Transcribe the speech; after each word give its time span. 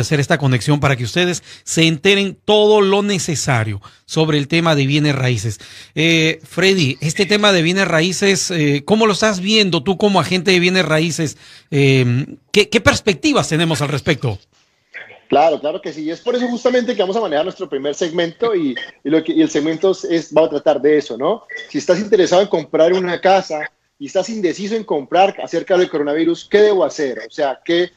hacer 0.00 0.20
esta 0.20 0.38
conexión 0.38 0.80
para 0.80 0.96
que 0.96 1.04
ustedes 1.04 1.42
se 1.64 1.86
enteren 1.86 2.38
todo 2.44 2.80
lo 2.80 3.02
necesario 3.02 3.80
sobre 4.04 4.38
el 4.38 4.48
tema 4.48 4.74
de 4.74 4.86
bienes 4.86 5.14
raíces. 5.14 5.58
Eh, 5.94 6.40
Freddy, 6.42 6.96
este 7.00 7.26
tema 7.26 7.52
de 7.52 7.62
bienes 7.62 7.88
raíces, 7.88 8.50
eh, 8.50 8.82
¿cómo 8.84 9.06
lo 9.06 9.12
estás 9.12 9.40
viendo 9.40 9.82
tú 9.82 9.98
como 9.98 10.20
agente 10.20 10.50
de 10.50 10.60
bienes 10.60 10.84
raíces? 10.84 11.36
Eh, 11.70 12.26
¿qué, 12.52 12.80
perspectivas 12.80 13.48
tenemos 13.48 13.82
al 13.82 13.88
respecto? 13.88 14.38
Claro, 15.28 15.60
claro 15.60 15.80
que 15.82 15.92
sí. 15.92 16.04
Y 16.04 16.10
es 16.10 16.20
por 16.20 16.34
eso 16.34 16.48
justamente 16.48 16.96
que 16.96 17.02
vamos 17.02 17.16
a 17.16 17.20
manejar 17.20 17.44
nuestro 17.44 17.68
primer 17.68 17.94
segmento 17.94 18.54
y, 18.54 18.74
lo 19.04 19.22
que, 19.22 19.32
y 19.32 19.42
el 19.42 19.50
segmento 19.50 19.90
es, 19.90 20.32
va 20.34 20.46
a 20.46 20.48
tratar 20.48 20.80
de 20.80 20.96
eso, 20.96 21.18
¿no? 21.18 21.44
Si 21.68 21.78
estás 21.78 22.00
interesado 22.00 22.40
en 22.40 22.48
comprar 22.48 22.94
una 22.94 23.20
casa, 23.20 23.70
y 23.98 24.06
estás 24.06 24.28
indeciso 24.28 24.76
en 24.76 24.84
comprar 24.84 25.36
acerca 25.42 25.76
del 25.76 25.90
coronavirus, 25.90 26.48
¿qué 26.48 26.58
debo 26.58 26.84
hacer? 26.84 27.18
O 27.26 27.30
sea, 27.30 27.60
¿qué, 27.64 27.90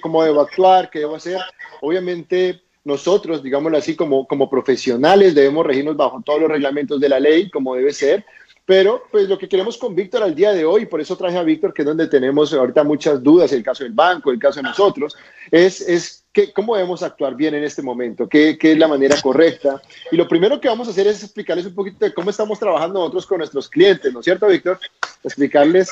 ¿cómo 0.00 0.24
debo 0.24 0.40
actuar? 0.40 0.90
¿Qué 0.90 1.00
debo 1.00 1.14
hacer? 1.14 1.38
Obviamente 1.80 2.60
nosotros, 2.84 3.42
digámoslo 3.42 3.78
así, 3.78 3.94
como, 3.94 4.26
como 4.26 4.50
profesionales 4.50 5.34
debemos 5.34 5.66
regirnos 5.66 5.96
bajo 5.96 6.22
todos 6.22 6.40
los 6.40 6.50
reglamentos 6.50 6.98
de 7.00 7.08
la 7.08 7.20
ley, 7.20 7.50
como 7.50 7.74
debe 7.74 7.92
ser, 7.92 8.24
pero 8.68 9.04
pues 9.10 9.26
lo 9.26 9.38
que 9.38 9.48
queremos 9.48 9.78
con 9.78 9.94
Víctor 9.94 10.22
al 10.22 10.34
día 10.34 10.52
de 10.52 10.66
hoy, 10.66 10.84
por 10.84 11.00
eso 11.00 11.16
traje 11.16 11.38
a 11.38 11.42
Víctor, 11.42 11.72
que 11.72 11.80
es 11.80 11.86
donde 11.86 12.06
tenemos 12.06 12.52
ahorita 12.52 12.84
muchas 12.84 13.22
dudas, 13.22 13.50
el 13.52 13.62
caso 13.62 13.82
del 13.82 13.94
banco, 13.94 14.30
el 14.30 14.38
caso 14.38 14.56
de 14.56 14.64
nosotros, 14.64 15.16
es, 15.50 15.80
es 15.80 16.26
que, 16.34 16.52
cómo 16.52 16.76
debemos 16.76 17.02
actuar 17.02 17.34
bien 17.34 17.54
en 17.54 17.64
este 17.64 17.80
momento, 17.80 18.28
¿Qué, 18.28 18.58
qué 18.58 18.72
es 18.72 18.78
la 18.78 18.86
manera 18.86 19.18
correcta. 19.22 19.80
Y 20.12 20.16
lo 20.18 20.28
primero 20.28 20.60
que 20.60 20.68
vamos 20.68 20.86
a 20.86 20.90
hacer 20.90 21.06
es 21.06 21.24
explicarles 21.24 21.64
un 21.64 21.74
poquito 21.74 22.04
de 22.04 22.12
cómo 22.12 22.28
estamos 22.28 22.58
trabajando 22.58 22.98
nosotros 22.98 23.24
con 23.24 23.38
nuestros 23.38 23.70
clientes, 23.70 24.12
¿no 24.12 24.20
es 24.20 24.24
cierto, 24.24 24.46
Víctor? 24.46 24.78
Explicarles. 25.24 25.90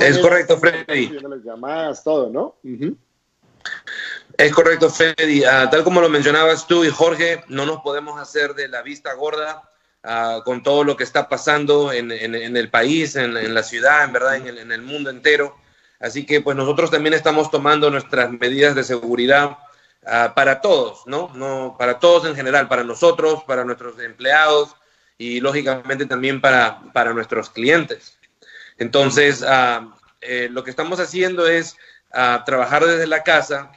Es 0.00 0.18
correcto, 0.18 0.58
Freddy. 0.58 1.10
Las 1.10 1.44
llamadas, 1.44 2.02
todo, 2.02 2.28
¿no? 2.28 2.56
Es 4.36 4.52
correcto, 4.52 4.90
Freddy. 4.90 5.44
Ah, 5.44 5.70
tal 5.70 5.84
como 5.84 6.00
lo 6.00 6.08
mencionabas 6.08 6.66
tú 6.66 6.84
y 6.84 6.90
Jorge, 6.90 7.44
no 7.46 7.66
nos 7.66 7.82
podemos 7.82 8.18
hacer 8.18 8.54
de 8.54 8.66
la 8.66 8.82
vista 8.82 9.14
gorda 9.14 9.70
Ah, 10.02 10.40
con 10.46 10.62
todo 10.62 10.82
lo 10.82 10.96
que 10.96 11.04
está 11.04 11.28
pasando 11.28 11.92
en, 11.92 12.10
el 12.10 12.70
país, 12.70 13.16
en, 13.16 13.54
la 13.54 13.62
ciudad, 13.62 14.04
en 14.04 14.12
verdad, 14.14 14.36
en 14.36 14.72
el, 14.72 14.82
mundo 14.82 15.10
entero. 15.10 15.58
Así 15.98 16.24
que 16.24 16.40
pues 16.40 16.56
nosotros 16.56 16.90
también 16.90 17.12
estamos 17.12 17.50
tomando 17.50 17.90
nuestras 17.90 18.30
medidas 18.30 18.74
de 18.74 18.82
seguridad 18.82 19.58
ah, 20.06 20.32
para 20.34 20.62
todos, 20.62 21.02
¿no? 21.06 21.30
¿no? 21.34 21.76
Para 21.78 21.98
todos 21.98 22.24
en 22.24 22.34
general, 22.34 22.66
para 22.66 22.82
nosotros, 22.82 23.44
para 23.44 23.62
nuestros 23.64 23.98
empleados 24.00 24.74
y 25.18 25.40
lógicamente 25.40 26.06
también 26.06 26.40
para, 26.40 26.80
para 26.94 27.12
nuestros 27.12 27.50
clientes. 27.50 28.16
Entonces, 28.78 29.44
ah, 29.46 29.94
eh, 30.22 30.48
lo 30.50 30.64
que 30.64 30.70
estamos 30.70 30.98
haciendo 30.98 31.46
es 31.46 31.76
trabajar 32.46 32.84
desde 32.86 33.06
la 33.06 33.22
casa, 33.22 33.70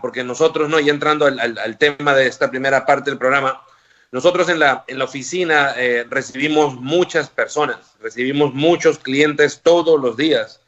porque 0.00 0.24
nosotros, 0.24 0.68
¿no? 0.68 0.80
Y 0.80 0.90
entrando 0.90 1.26
al 1.26 1.78
tema 1.78 2.14
de 2.14 2.26
esta 2.26 2.50
primera 2.50 2.84
parte 2.84 3.10
del 3.10 3.18
programa, 3.18 3.62
nosotros 4.14 4.48
en 4.48 4.60
la, 4.60 4.84
en 4.86 5.00
la 5.00 5.06
oficina 5.06 5.74
eh, 5.76 6.06
recibimos 6.08 6.76
muchas 6.76 7.28
personas, 7.28 7.96
recibimos 8.00 8.54
muchos 8.54 9.00
clientes 9.00 9.60
todos 9.60 10.00
los 10.00 10.16
días. 10.16 10.60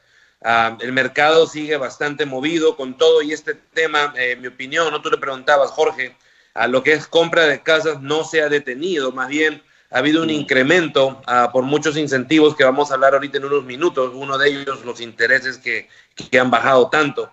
Ah, 0.42 0.76
el 0.80 0.92
mercado 0.92 1.46
sigue 1.46 1.76
bastante 1.76 2.26
movido 2.26 2.76
con 2.76 2.98
todo 2.98 3.22
y 3.22 3.32
este 3.32 3.54
tema, 3.54 4.12
eh, 4.16 4.32
en 4.32 4.40
mi 4.40 4.48
opinión, 4.48 4.90
no 4.90 5.00
tú 5.00 5.10
le 5.10 5.18
preguntabas, 5.18 5.70
Jorge, 5.70 6.16
a 6.54 6.66
lo 6.66 6.82
que 6.82 6.94
es 6.94 7.06
compra 7.06 7.46
de 7.46 7.62
casas 7.62 8.00
no 8.02 8.24
se 8.24 8.42
ha 8.42 8.48
detenido, 8.48 9.12
más 9.12 9.28
bien 9.28 9.62
ha 9.92 9.98
habido 9.98 10.22
un 10.22 10.28
mm. 10.28 10.40
incremento 10.40 11.22
ah, 11.28 11.50
por 11.52 11.62
muchos 11.62 11.96
incentivos 11.96 12.56
que 12.56 12.64
vamos 12.64 12.90
a 12.90 12.94
hablar 12.94 13.14
ahorita 13.14 13.38
en 13.38 13.44
unos 13.44 13.62
minutos, 13.62 14.10
uno 14.12 14.38
de 14.38 14.48
ellos 14.48 14.84
los 14.84 15.00
intereses 15.00 15.56
que, 15.56 15.88
que 16.16 16.40
han 16.40 16.50
bajado 16.50 16.90
tanto. 16.90 17.30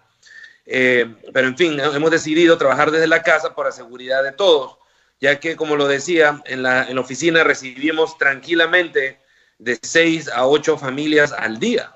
Eh, 0.67 1.11
pero 1.33 1.47
en 1.47 1.57
fin, 1.57 1.79
hemos 1.79 2.11
decidido 2.11 2.55
trabajar 2.59 2.91
desde 2.91 3.07
la 3.07 3.23
casa 3.23 3.55
por 3.55 3.65
la 3.65 3.71
seguridad 3.71 4.23
de 4.23 4.31
todos 4.31 4.77
ya 5.23 5.39
que, 5.39 5.55
como 5.55 5.77
lo 5.77 5.87
decía, 5.87 6.41
en 6.43 6.63
la, 6.63 6.83
en 6.83 6.95
la 6.95 7.01
oficina 7.01 7.45
recibimos 7.45 8.17
tranquilamente 8.17 9.21
de 9.57 9.79
seis 9.81 10.27
a 10.27 10.45
ocho 10.45 10.77
familias 10.77 11.31
al 11.31 11.59
día. 11.59 11.95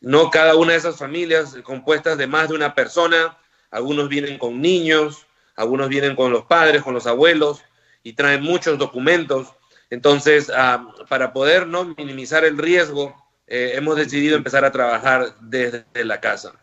No 0.00 0.30
cada 0.30 0.56
una 0.56 0.72
de 0.72 0.78
esas 0.78 0.96
familias 0.96 1.54
compuestas 1.64 2.16
de 2.16 2.26
más 2.26 2.48
de 2.48 2.54
una 2.54 2.74
persona, 2.74 3.36
algunos 3.70 4.08
vienen 4.08 4.38
con 4.38 4.62
niños, 4.62 5.26
algunos 5.54 5.90
vienen 5.90 6.16
con 6.16 6.32
los 6.32 6.46
padres, 6.46 6.82
con 6.82 6.94
los 6.94 7.06
abuelos 7.06 7.60
y 8.02 8.14
traen 8.14 8.42
muchos 8.42 8.78
documentos. 8.78 9.48
Entonces, 9.90 10.50
ah, 10.56 10.94
para 11.10 11.34
poder 11.34 11.66
¿no? 11.66 11.94
minimizar 11.98 12.46
el 12.46 12.56
riesgo, 12.56 13.14
eh, 13.46 13.72
hemos 13.74 13.96
decidido 13.96 14.34
empezar 14.34 14.64
a 14.64 14.72
trabajar 14.72 15.34
desde 15.42 15.84
la 15.92 16.22
casa. 16.22 16.54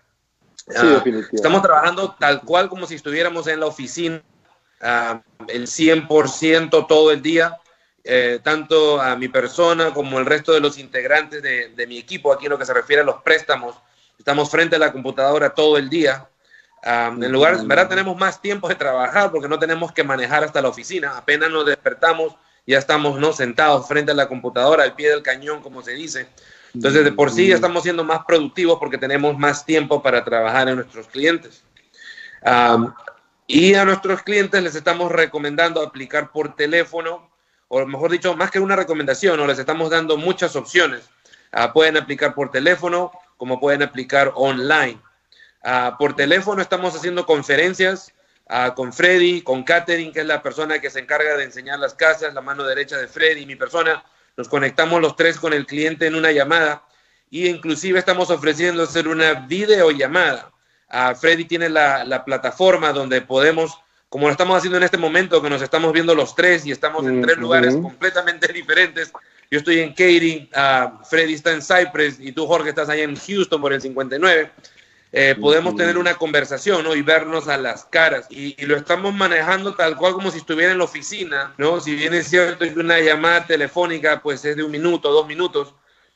Ah, 0.75 1.03
estamos 1.31 1.61
trabajando 1.61 2.15
tal 2.19 2.41
cual 2.41 2.67
como 2.67 2.87
si 2.87 2.95
estuviéramos 2.95 3.45
en 3.45 3.59
la 3.59 3.67
oficina 3.67 4.23
el 5.47 5.67
100% 5.67 6.87
todo 6.87 7.11
el 7.11 7.21
día, 7.21 7.57
eh, 8.03 8.39
tanto 8.43 9.01
a 9.01 9.15
mi 9.15 9.29
persona 9.29 9.93
como 9.93 10.19
el 10.19 10.25
resto 10.25 10.51
de 10.51 10.59
los 10.59 10.77
integrantes 10.77 11.41
de, 11.41 11.87
mi 11.87 11.97
equipo, 11.97 12.33
aquí 12.33 12.45
en 12.45 12.51
lo 12.51 12.59
que 12.59 12.65
se 12.65 12.73
refiere 12.73 13.01
a 13.01 13.05
los 13.05 13.21
préstamos, 13.21 13.75
estamos 14.17 14.49
frente 14.49 14.75
a 14.75 14.79
la 14.79 14.91
computadora 14.91 15.53
todo 15.53 15.77
el 15.77 15.89
día. 15.89 16.27
en 16.83 17.31
lugar, 17.31 17.65
¿verdad? 17.65 17.87
Tenemos 17.87 18.17
más 18.17 18.41
tiempo 18.41 18.67
de 18.67 18.75
trabajar 18.75 19.31
porque 19.31 19.47
no 19.47 19.57
tenemos 19.57 19.91
que 19.91 20.03
manejar 20.03 20.43
hasta 20.43 20.61
la 20.61 20.67
oficina. 20.67 21.17
Apenas 21.17 21.49
nos 21.49 21.65
despertamos, 21.65 22.35
ya 22.67 22.77
estamos 22.77 23.17
¿no? 23.19 23.31
sentados 23.31 23.87
frente 23.87 24.11
a 24.11 24.15
la 24.15 24.27
computadora, 24.27 24.83
al 24.83 24.95
pie 24.95 25.09
del 25.09 25.23
cañón, 25.23 25.61
como 25.61 25.81
se 25.81 25.91
dice. 25.91 26.27
Entonces, 26.73 27.05
de 27.05 27.11
por 27.11 27.31
sí 27.31 27.47
ya 27.47 27.55
estamos 27.55 27.83
siendo 27.83 28.03
más 28.03 28.25
productivos 28.25 28.79
porque 28.79 28.97
tenemos 28.97 29.37
más 29.37 29.65
tiempo 29.65 30.01
para 30.01 30.23
trabajar 30.25 30.67
en 30.67 30.75
nuestros 30.75 31.07
clientes. 31.07 31.63
Y 33.47 33.73
a 33.73 33.83
nuestros 33.83 34.23
clientes 34.23 34.63
les 34.63 34.75
estamos 34.75 35.11
recomendando 35.11 35.81
aplicar 35.81 36.31
por 36.31 36.55
teléfono, 36.55 37.29
o 37.67 37.85
mejor 37.85 38.11
dicho, 38.11 38.35
más 38.35 38.51
que 38.51 38.59
una 38.59 38.75
recomendación, 38.75 39.39
o 39.39 39.47
les 39.47 39.59
estamos 39.59 39.89
dando 39.89 40.17
muchas 40.17 40.55
opciones. 40.55 41.09
Ah, 41.51 41.73
pueden 41.73 41.97
aplicar 41.97 42.33
por 42.35 42.51
teléfono, 42.51 43.11
como 43.37 43.59
pueden 43.59 43.83
aplicar 43.83 44.31
online. 44.35 44.99
Ah, 45.61 45.97
por 45.99 46.15
teléfono 46.15 46.61
estamos 46.61 46.95
haciendo 46.95 47.25
conferencias 47.25 48.13
ah, 48.47 48.73
con 48.75 48.93
Freddy, 48.93 49.41
con 49.41 49.63
Katherine, 49.63 50.13
que 50.13 50.21
es 50.21 50.25
la 50.25 50.41
persona 50.41 50.79
que 50.79 50.89
se 50.89 50.99
encarga 50.99 51.35
de 51.35 51.43
enseñar 51.43 51.79
las 51.79 51.95
casas, 51.95 52.33
la 52.33 52.41
mano 52.41 52.63
derecha 52.63 52.97
de 52.97 53.07
Freddy, 53.07 53.45
mi 53.45 53.55
persona. 53.57 54.03
Nos 54.37 54.47
conectamos 54.47 55.01
los 55.01 55.15
tres 55.15 55.37
con 55.37 55.53
el 55.53 55.65
cliente 55.65 56.07
en 56.07 56.15
una 56.15 56.31
llamada 56.31 56.85
y 57.29 57.47
inclusive 57.47 57.99
estamos 57.99 58.29
ofreciendo 58.29 58.83
hacer 58.83 59.07
una 59.07 59.33
videollamada 59.33 60.52
Freddy 61.19 61.45
tiene 61.45 61.69
la, 61.69 62.23
plataforma 62.25 62.91
donde 62.93 63.21
podemos, 63.21 63.77
como 64.09 64.27
lo 64.27 64.31
estamos 64.31 64.57
haciendo 64.57 64.77
en 64.77 64.83
este 64.83 64.97
momento, 64.97 65.41
que 65.41 65.49
nos 65.49 65.61
estamos 65.61 65.91
viendo 65.93 66.13
los 66.15 66.35
tres 66.35 66.65
y 66.65 66.71
estamos 66.71 67.05
en 67.05 67.21
tres 67.21 67.37
lugares 67.37 67.75
completamente 67.75 68.47
diferentes. 68.53 69.11
Yo 69.49 69.59
estoy 69.59 69.79
en 69.79 69.89
Katy, 69.91 70.49
Freddy 71.09 71.33
está 71.33 71.51
en 71.51 71.61
Cypress 71.61 72.19
y 72.19 72.31
tú, 72.31 72.47
Jorge, 72.47 72.69
estás 72.69 72.89
allá 72.89 73.03
en 73.03 73.15
Houston 73.15 73.61
por 73.61 73.73
el 73.73 73.81
59. 73.81 74.51
Eh, 75.15 75.35
podemos 75.39 75.75
tener 75.75 75.99
una 75.99 76.15
conversación 76.15 76.87
y 76.97 77.01
vernos 77.03 77.47
a 77.47 77.57
las 77.57 77.85
caras. 77.85 78.25
Y, 78.31 78.59
y, 78.59 78.65
lo 78.65 78.75
estamos 78.75 79.13
manejando 79.13 79.75
tal 79.75 79.95
cual 79.95 80.13
como 80.13 80.31
si 80.31 80.39
estuviera 80.39 80.71
en 80.71 80.79
la 80.79 80.85
oficina, 80.85 81.53
¿no? 81.59 81.79
Si 81.79 81.95
bien 81.95 82.15
es 82.15 82.27
cierto 82.27 82.65
que 82.65 82.79
una 82.79 82.99
llamada 82.99 83.45
telefónica 83.45 84.23
pues 84.23 84.43
es 84.43 84.55
de 84.55 84.63
un 84.63 84.71
minuto, 84.71 85.11
dos 85.11 85.27
minutos, 85.27 85.75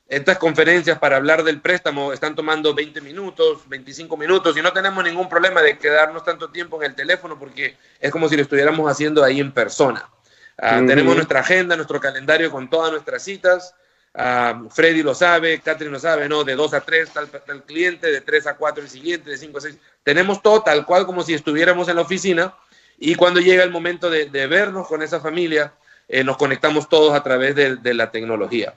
estas 0.09 0.37
conferencias 0.37 0.97
para 0.99 1.17
hablar 1.17 1.43
del 1.43 1.59
préstamo 1.59 2.13
están 2.13 2.33
tomando 2.33 2.73
20 2.73 3.01
minutos, 3.01 3.67
25 3.67 4.15
minutos 4.15 4.55
y 4.55 4.61
no 4.61 4.71
tenemos 4.71 5.03
ningún 5.03 5.27
problema 5.27 5.61
de 5.61 5.77
quedarnos 5.77 6.23
tanto 6.23 6.49
tiempo 6.49 6.81
en 6.81 6.91
el 6.91 6.95
teléfono 6.95 7.37
porque 7.37 7.75
es 7.99 8.11
como 8.11 8.29
si 8.29 8.37
lo 8.37 8.43
estuviéramos 8.43 8.89
haciendo 8.89 9.23
ahí 9.23 9.41
en 9.41 9.51
persona. 9.51 10.09
Ah, 10.57 10.81
tenemos 10.87 11.13
nuestra 11.13 11.41
agenda, 11.41 11.75
nuestro 11.75 11.99
calendario 11.99 12.49
con 12.49 12.69
todas 12.69 12.91
nuestras 12.91 13.21
citas. 13.21 13.75
Ah, 14.13 14.63
Freddy 14.69 15.03
lo 15.03 15.13
sabe, 15.13 15.59
Catherine 15.59 15.93
lo 15.93 15.99
sabe, 15.99 16.29
¿no? 16.29 16.45
De 16.45 16.55
2 16.55 16.73
a 16.73 16.81
3 16.81 17.09
tal, 17.09 17.27
tal 17.29 17.63
cliente, 17.63 18.09
de 18.09 18.21
3 18.21 18.47
a 18.47 18.55
4 18.55 18.83
el 18.83 18.89
siguiente, 18.89 19.29
de 19.29 19.37
5 19.37 19.57
a 19.57 19.61
6. 19.61 19.77
Tenemos 20.03 20.41
todo 20.41 20.63
tal 20.63 20.85
cual 20.85 21.05
como 21.05 21.21
si 21.21 21.33
estuviéramos 21.33 21.89
en 21.89 21.97
la 21.97 22.03
oficina 22.03 22.55
y 22.97 23.15
cuando 23.15 23.41
llega 23.41 23.63
el 23.63 23.71
momento 23.71 24.09
de, 24.09 24.25
vernos 24.47 24.87
con 24.87 25.01
esa 25.01 25.19
familia, 25.19 25.73
eh, 26.07 26.23
nos 26.23 26.37
conectamos 26.37 26.87
todos 26.87 27.13
a 27.13 27.21
través 27.21 27.55
de 27.55 27.93
la 27.93 28.09
tecnología. 28.09 28.73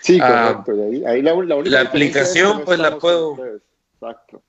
Sí, 0.00 0.18
ah, 0.20 0.62
correcto. 0.64 1.08
ahí, 1.08 1.22
la, 1.22 1.34
única 1.34 1.70
la 1.70 1.80
aplicación, 1.80 2.64
pues 2.64 2.78
la 2.78 2.98
puedo. 2.98 3.36
Exacto. 3.94 4.42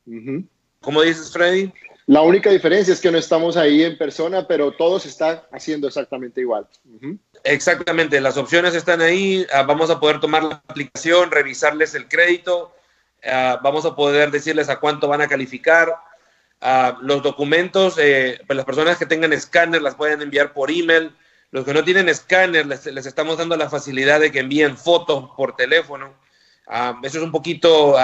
¿Cómo 0.81 1.01
dices, 1.01 1.31
Freddy? 1.31 1.71
La 2.05 2.21
única 2.21 2.49
diferencia 2.49 2.93
es 2.93 2.99
que 2.99 3.11
no 3.11 3.17
estamos 3.17 3.55
ahí 3.55 3.83
en 3.83 3.97
persona, 3.97 4.45
pero 4.45 4.71
todo 4.71 4.99
se 4.99 5.07
está 5.07 5.47
haciendo 5.51 5.87
exactamente 5.87 6.41
igual. 6.41 6.67
Exactamente, 7.43 8.19
las 8.19 8.37
opciones 8.37 8.75
están 8.75 9.01
ahí. 9.01 9.45
Ah, 9.53 9.63
vamos 9.63 9.89
a 9.89 9.99
poder 9.99 10.19
tomar 10.19 10.43
la 10.43 10.55
aplicación, 10.67 11.31
revisarles 11.31 11.95
el 11.95 12.07
crédito. 12.07 12.73
ah, 13.25 13.59
vamos 13.63 13.85
a 13.85 13.95
poder 13.95 14.31
decirles 14.31 14.69
a 14.69 14.79
cuánto 14.79 15.07
van 15.07 15.21
a 15.21 15.27
calificar. 15.27 15.95
Ah, 16.59 16.97
los 17.01 17.23
documentos, 17.23 17.97
eh, 17.97 18.39
pues 18.47 18.57
las 18.57 18.65
personas 18.65 18.97
que 18.97 19.05
tengan 19.05 19.31
escáner 19.31 19.81
las 19.81 19.95
pueden 19.95 20.21
enviar 20.21 20.51
por 20.53 20.71
email. 20.71 21.15
Los 21.53 21.63
que 21.63 21.73
no 21.73 21.85
tienen 21.85 22.09
escáner, 22.09 22.65
les, 22.65 22.85
estamos 22.85 23.37
dando 23.37 23.55
la 23.55 23.69
facilidad 23.69 24.19
de 24.19 24.31
que 24.31 24.39
envíen 24.39 24.75
fotos 24.77 25.29
por 25.37 25.55
teléfono. 25.55 26.13
Ah, 26.67 26.99
eso 27.01 27.19
es 27.19 27.23
un 27.23 27.31
poquito 27.31 27.95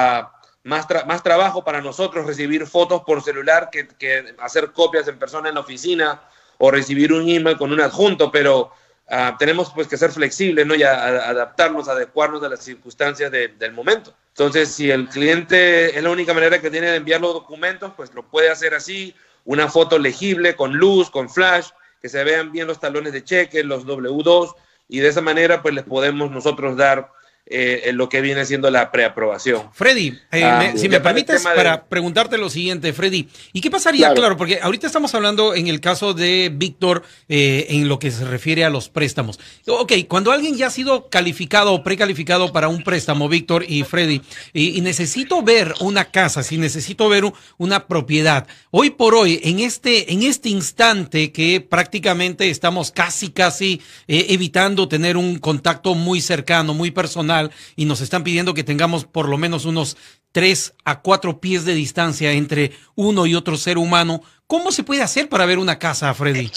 más, 0.64 0.88
más 1.06 1.24
trabajo 1.24 1.64
para 1.66 1.82
nosotros, 1.82 2.26
recibir 2.26 2.66
fotos 2.66 3.02
por 3.02 3.22
celular 3.22 3.70
que, 3.70 3.88
que, 3.88 4.36
hacer 4.40 4.72
copias 4.72 5.08
en 5.10 5.20
persona 5.20 5.50
en 5.50 5.56
la 5.56 5.62
oficina 5.62 6.22
o 6.58 6.72
recibir 6.72 7.12
un 7.12 7.28
email 7.28 7.58
con 7.58 7.74
un 7.74 7.82
adjunto, 7.82 8.32
pero 8.32 8.72
Ah, 9.12 9.36
tenemos 9.40 9.72
pues 9.74 9.88
que 9.88 9.98
ser 9.98 10.12
flexibles, 10.12 10.68
¿no? 10.68 10.76
Y 10.76 10.84
adaptarnos, 10.84 11.90
adecuarnos 11.90 12.44
a 12.44 12.50
las 12.50 12.64
circunstancias 12.64 13.32
del 13.32 13.74
momento. 13.74 14.14
Entonces, 14.30 14.70
si 14.70 14.92
el 14.92 15.10
cliente 15.10 15.98
es 15.98 16.04
la 16.04 16.12
única 16.12 16.32
manera 16.32 16.62
que 16.62 16.70
tiene 16.70 16.92
de 16.92 16.98
enviar 16.98 17.20
los 17.20 17.34
documentos, 17.34 17.92
pues 17.98 18.14
lo 18.14 18.30
puede 18.30 18.52
hacer 18.52 18.76
así, 18.76 19.16
una 19.46 19.68
foto 19.68 19.98
legible, 19.98 20.56
con 20.56 20.76
luz, 20.78 21.10
con 21.10 21.28
flash, 21.28 21.70
que 22.02 22.10
se 22.10 22.24
vean 22.24 22.52
bien 22.52 22.68
los 22.68 22.80
talones 22.80 23.14
de 23.14 23.24
cheque, 23.24 23.64
los 23.64 23.86
W2, 23.86 24.56
y 24.88 25.00
de 25.00 25.08
esa 25.08 25.22
manera 25.22 25.62
pues 25.62 25.74
les 25.74 25.84
podemos 25.84 26.32
nosotros 26.32 26.78
dar 26.78 27.12
eh, 27.52 27.90
lo 27.94 28.10
que 28.10 28.22
viene 28.22 28.46
siendo 28.46 28.70
la 28.70 28.92
preaprobación. 28.92 29.72
Freddy, 29.74 30.16
eh, 30.32 30.44
ah, 30.44 30.72
si 30.76 30.88
me 30.88 31.00
permites, 31.00 31.42
para 31.42 31.86
preguntarte 31.86 32.38
lo 32.38 32.48
siguiente, 32.48 32.94
Freddy, 32.94 33.28
¿y 33.54 33.62
qué 33.62 33.72
pasaría? 33.72 34.14
Claro. 34.14 34.38
porque 34.38 34.60
ahorita 34.62 34.86
estamos 34.86 35.16
hablando 35.16 35.56
en 35.56 35.66
el 35.66 35.82
caso 35.82 36.14
de 36.14 36.52
Víctor 36.54 37.02
eh, 37.28 37.66
en 37.70 37.88
lo 37.88 37.98
que 37.98 38.12
se 38.12 38.24
refiere 38.24 38.66
a 38.66 38.70
los 38.70 38.90
préstamos. 38.90 39.40
Ok, 39.66 39.94
cuando 40.08 40.32
alguien 40.32 40.58
ya 40.58 40.68
ha 40.68 40.70
sido 40.70 41.10
calificado 41.10 41.74
o 41.74 41.84
precalificado 41.84 42.54
para 42.54 42.68
un 42.68 42.84
préstamo, 42.84 43.28
Víctor 43.28 43.66
y 43.68 43.84
Freddy, 43.84 44.22
y, 44.54 44.80
necesito 44.82 45.42
ver 45.42 45.74
una 45.80 46.06
casa, 46.06 46.44
si 46.44 46.60
necesito 46.60 47.10
ver 47.10 47.24
una 47.58 47.88
propiedad, 47.88 48.46
hoy 48.70 48.92
por 48.92 49.16
hoy, 49.16 49.42
en 49.44 49.60
este, 49.60 50.14
en 50.14 50.22
este 50.22 50.50
instante 50.50 51.32
que 51.32 51.62
prácticamente 51.62 52.52
estamos 52.52 52.92
casi, 52.92 53.30
casi 53.30 53.82
evitando 54.08 54.88
tener 54.88 55.18
un 55.18 55.40
contacto 55.40 55.96
muy 55.96 56.22
cercano, 56.22 56.76
muy 56.76 56.92
personal, 56.92 57.39
y 57.76 57.86
nos 57.86 58.02
están 58.02 58.24
pidiendo 58.24 58.54
que 58.54 58.64
tengamos 58.64 59.06
por 59.06 59.28
lo 59.28 59.38
menos 59.38 59.66
unos 59.66 59.98
tres 60.32 60.74
a 60.86 61.02
cuatro 61.02 61.40
pies 61.40 61.66
de 61.66 61.74
distancia 61.74 62.32
entre 62.32 62.72
uno 62.96 63.26
y 63.26 63.36
otro 63.36 63.58
ser 63.58 63.78
humano. 63.78 64.22
¿Cómo 64.48 64.72
se 64.72 64.84
puede 64.84 65.02
hacer 65.02 65.30
para 65.30 65.46
ver 65.46 65.60
una 65.60 65.80
casa, 65.80 66.14
Freddy? 66.14 66.52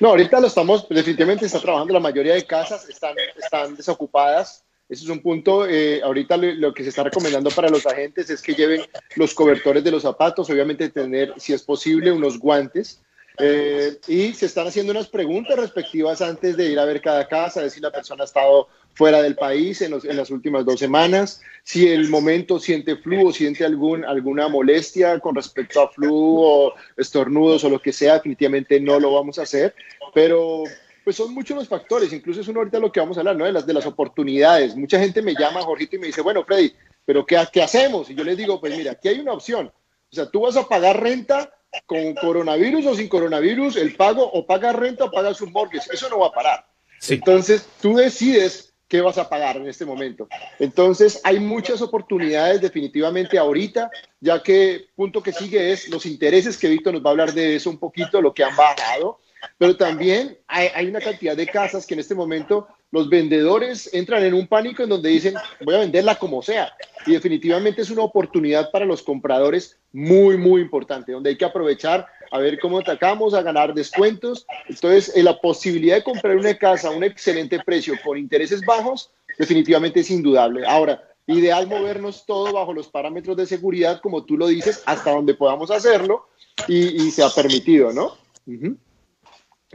No, 0.00 0.08
ahorita 0.10 0.40
lo 0.40 0.48
estamos, 0.48 0.86
definitivamente 0.88 1.46
está 1.46 1.60
trabajando, 1.60 1.94
la 1.94 2.00
mayoría 2.00 2.34
de 2.34 2.44
casas 2.44 2.88
están, 2.88 3.14
están 3.42 3.76
desocupadas. 3.76 4.64
Ese 4.88 5.04
es 5.04 5.10
un 5.10 5.20
punto. 5.20 5.66
Eh, 5.66 6.02
ahorita 6.02 6.36
lo, 6.36 6.74
que 6.74 6.82
se 6.82 6.90
está 6.90 7.04
recomendando 7.04 7.50
para 7.50 7.70
los 7.70 7.86
agentes 7.86 8.28
es 8.28 8.42
que 8.42 8.54
lleven 8.54 8.82
los 9.16 9.32
cobertores 9.32 9.82
de 9.82 9.90
los 9.90 10.02
zapatos, 10.02 10.50
obviamente 10.50 10.90
tener, 10.90 11.32
si 11.38 11.52
es 11.52 11.62
posible, 11.62 12.12
unos 12.12 12.38
guantes. 12.38 13.00
Eh, 13.38 13.98
y 14.06 14.32
se 14.32 14.46
están 14.46 14.68
haciendo 14.68 14.92
unas 14.92 15.08
preguntas 15.08 15.58
respectivas 15.58 16.22
antes 16.22 16.56
de 16.56 16.70
ir 16.70 16.78
a 16.78 16.84
ver 16.84 17.00
cada 17.00 17.26
casa, 17.26 17.62
de 17.62 17.70
si 17.70 17.80
la 17.80 17.90
persona 17.90 18.22
ha 18.22 18.26
estado 18.26 18.68
fuera 18.94 19.20
del 19.22 19.34
país 19.34 19.82
en, 19.82 19.90
las 19.90 20.30
últimas 20.30 20.64
dos 20.64 20.78
semanas, 20.78 21.40
si 21.64 21.88
el 21.88 22.08
momento 22.08 22.60
siente 22.60 22.96
flu 22.96 23.28
o 23.28 23.32
siente 23.32 23.64
alguna 23.64 24.48
molestia 24.48 25.18
con 25.18 25.34
respecto 25.34 25.82
a 25.82 25.88
flu 25.88 26.38
o 26.40 26.74
estornudos 26.96 27.64
o 27.64 27.70
lo 27.70 27.82
que 27.82 27.92
sea, 27.92 28.14
definitivamente 28.14 28.78
no 28.78 29.00
lo 29.00 29.12
vamos 29.12 29.40
a 29.40 29.42
hacer, 29.42 29.74
pero 30.14 30.62
pues 31.02 31.16
son 31.16 31.34
muchos 31.34 31.56
los 31.56 31.68
factores, 31.68 32.12
incluso 32.12 32.40
es 32.40 32.48
uno 32.48 32.60
ahorita 32.60 32.78
lo 32.78 32.92
que 32.92 33.00
vamos 33.00 33.16
a 33.16 33.20
hablar, 33.20 33.36
¿no? 33.36 33.44
De 33.44 33.52
las, 33.52 33.66
de 33.66 33.74
las 33.74 33.84
oportunidades. 33.84 34.74
Mucha 34.74 34.98
gente 34.98 35.20
me 35.20 35.34
llama, 35.34 35.60
Jorgito, 35.60 35.96
y 35.96 35.98
me 35.98 36.06
dice, 36.06 36.22
bueno, 36.22 36.44
Freddy, 36.44 36.72
¿pero 37.04 37.26
qué, 37.26 37.44
qué 37.52 37.62
hacemos? 37.62 38.08
Y 38.08 38.14
yo 38.14 38.24
les 38.24 38.38
digo, 38.38 38.58
pues 38.58 38.74
mira, 38.74 38.92
aquí 38.92 39.08
hay 39.08 39.20
una 39.20 39.32
opción. 39.32 39.66
O 39.66 40.14
sea, 40.14 40.30
tú 40.30 40.42
vas 40.42 40.56
a 40.56 40.66
pagar 40.66 41.02
renta 41.02 41.52
con 41.86 42.14
coronavirus 42.14 42.86
o 42.86 42.94
sin 42.94 43.08
coronavirus, 43.08 43.76
el 43.76 43.94
pago 43.96 44.24
o 44.24 44.46
pagas 44.46 44.74
renta 44.74 45.04
o 45.04 45.10
pagas 45.10 45.40
un 45.40 45.52
mortgage. 45.52 45.88
Eso 45.92 46.08
no 46.08 46.20
va 46.20 46.28
a 46.28 46.32
parar. 46.32 46.66
Entonces, 47.08 47.66
tú 47.80 47.94
decides 47.96 48.74
qué 48.88 49.00
vas 49.00 49.18
a 49.18 49.28
pagar 49.28 49.56
en 49.56 49.68
este 49.68 49.84
momento. 49.84 50.28
Entonces, 50.58 51.20
hay 51.24 51.40
muchas 51.40 51.82
oportunidades 51.82 52.60
definitivamente 52.60 53.38
ahorita, 53.38 53.90
ya 54.20 54.42
que 54.42 54.86
punto 54.94 55.22
que 55.22 55.32
sigue 55.32 55.72
es 55.72 55.88
los 55.88 56.06
intereses, 56.06 56.56
que 56.56 56.68
Víctor 56.68 56.94
nos 56.94 57.04
va 57.04 57.10
a 57.10 57.12
hablar 57.12 57.32
de 57.32 57.56
eso 57.56 57.70
un 57.70 57.78
poquito, 57.78 58.20
lo 58.20 58.32
que 58.32 58.44
han 58.44 58.54
bajado, 58.56 59.20
pero 59.58 59.76
también 59.76 60.38
hay, 60.46 60.68
hay 60.74 60.86
una 60.86 61.00
cantidad 61.00 61.36
de 61.36 61.46
casas 61.46 61.86
que 61.86 61.94
en 61.94 62.00
este 62.00 62.14
momento 62.14 62.68
los 62.94 63.08
vendedores 63.08 63.92
entran 63.92 64.22
en 64.22 64.34
un 64.34 64.46
pánico 64.46 64.84
en 64.84 64.88
donde 64.88 65.08
dicen, 65.08 65.34
voy 65.64 65.74
a 65.74 65.78
venderla 65.78 66.14
como 66.14 66.42
sea. 66.42 66.72
Y 67.04 67.10
definitivamente 67.10 67.82
es 67.82 67.90
una 67.90 68.02
oportunidad 68.02 68.70
para 68.70 68.84
los 68.84 69.02
compradores 69.02 69.80
muy, 69.92 70.36
muy 70.36 70.60
importante, 70.60 71.10
donde 71.10 71.30
hay 71.30 71.36
que 71.36 71.44
aprovechar 71.44 72.06
a 72.30 72.38
ver 72.38 72.56
cómo 72.60 72.78
atacamos, 72.78 73.34
a 73.34 73.42
ganar 73.42 73.74
descuentos. 73.74 74.46
Entonces, 74.68 75.12
la 75.16 75.40
posibilidad 75.40 75.96
de 75.96 76.04
comprar 76.04 76.36
una 76.36 76.56
casa 76.56 76.86
a 76.86 76.92
un 76.92 77.02
excelente 77.02 77.58
precio 77.66 77.94
con 78.04 78.16
intereses 78.16 78.64
bajos, 78.64 79.10
definitivamente 79.36 79.98
es 79.98 80.10
indudable. 80.12 80.64
Ahora, 80.64 81.02
ideal 81.26 81.66
movernos 81.66 82.24
todo 82.24 82.52
bajo 82.52 82.72
los 82.72 82.86
parámetros 82.86 83.36
de 83.36 83.46
seguridad, 83.46 84.00
como 84.00 84.24
tú 84.24 84.36
lo 84.36 84.46
dices, 84.46 84.84
hasta 84.86 85.10
donde 85.10 85.34
podamos 85.34 85.72
hacerlo 85.72 86.28
y, 86.68 87.10
se 87.10 87.24
ha 87.24 87.28
permitido, 87.30 87.92
¿no? 87.92 88.16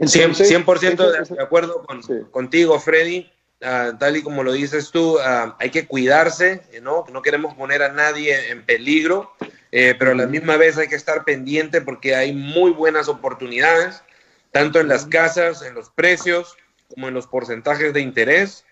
100%, 0.00 1.28
de 1.28 1.42
acuerdo 1.42 1.84
contigo, 2.30 2.78
Freddy. 2.80 3.30
Ah, 3.62 3.92
tal 3.98 4.16
y 4.16 4.22
como 4.22 4.42
lo 4.42 4.52
dices 4.52 4.90
tú, 4.90 5.18
ah, 5.18 5.54
hay 5.58 5.70
que 5.70 5.86
cuidarse, 5.86 6.62
¿no? 6.80 7.04
No 7.12 7.20
queremos 7.20 7.54
poner 7.54 7.82
a 7.82 7.92
nadie 7.92 8.50
en 8.50 8.64
peligro, 8.64 9.32
eh, 9.70 9.94
pero 9.98 10.12
a 10.12 10.14
la 10.14 10.26
misma 10.26 10.56
vez 10.56 10.78
hay 10.78 10.88
que 10.88 10.96
estar 10.96 11.24
pendiente 11.24 11.82
porque 11.82 12.14
hay 12.14 12.32
muy 12.32 12.70
buenas 12.70 13.08
oportunidades, 13.08 14.02
tanto 14.50 14.80
en 14.80 14.88
las 14.88 15.04
casas, 15.04 15.60
en 15.60 15.74
los 15.74 15.90
precios, 15.90 16.56
como 16.88 17.08
en 17.08 17.14
los 17.14 17.26
porcentajes 17.26 17.92
de 17.92 18.00
interés, 18.00 18.64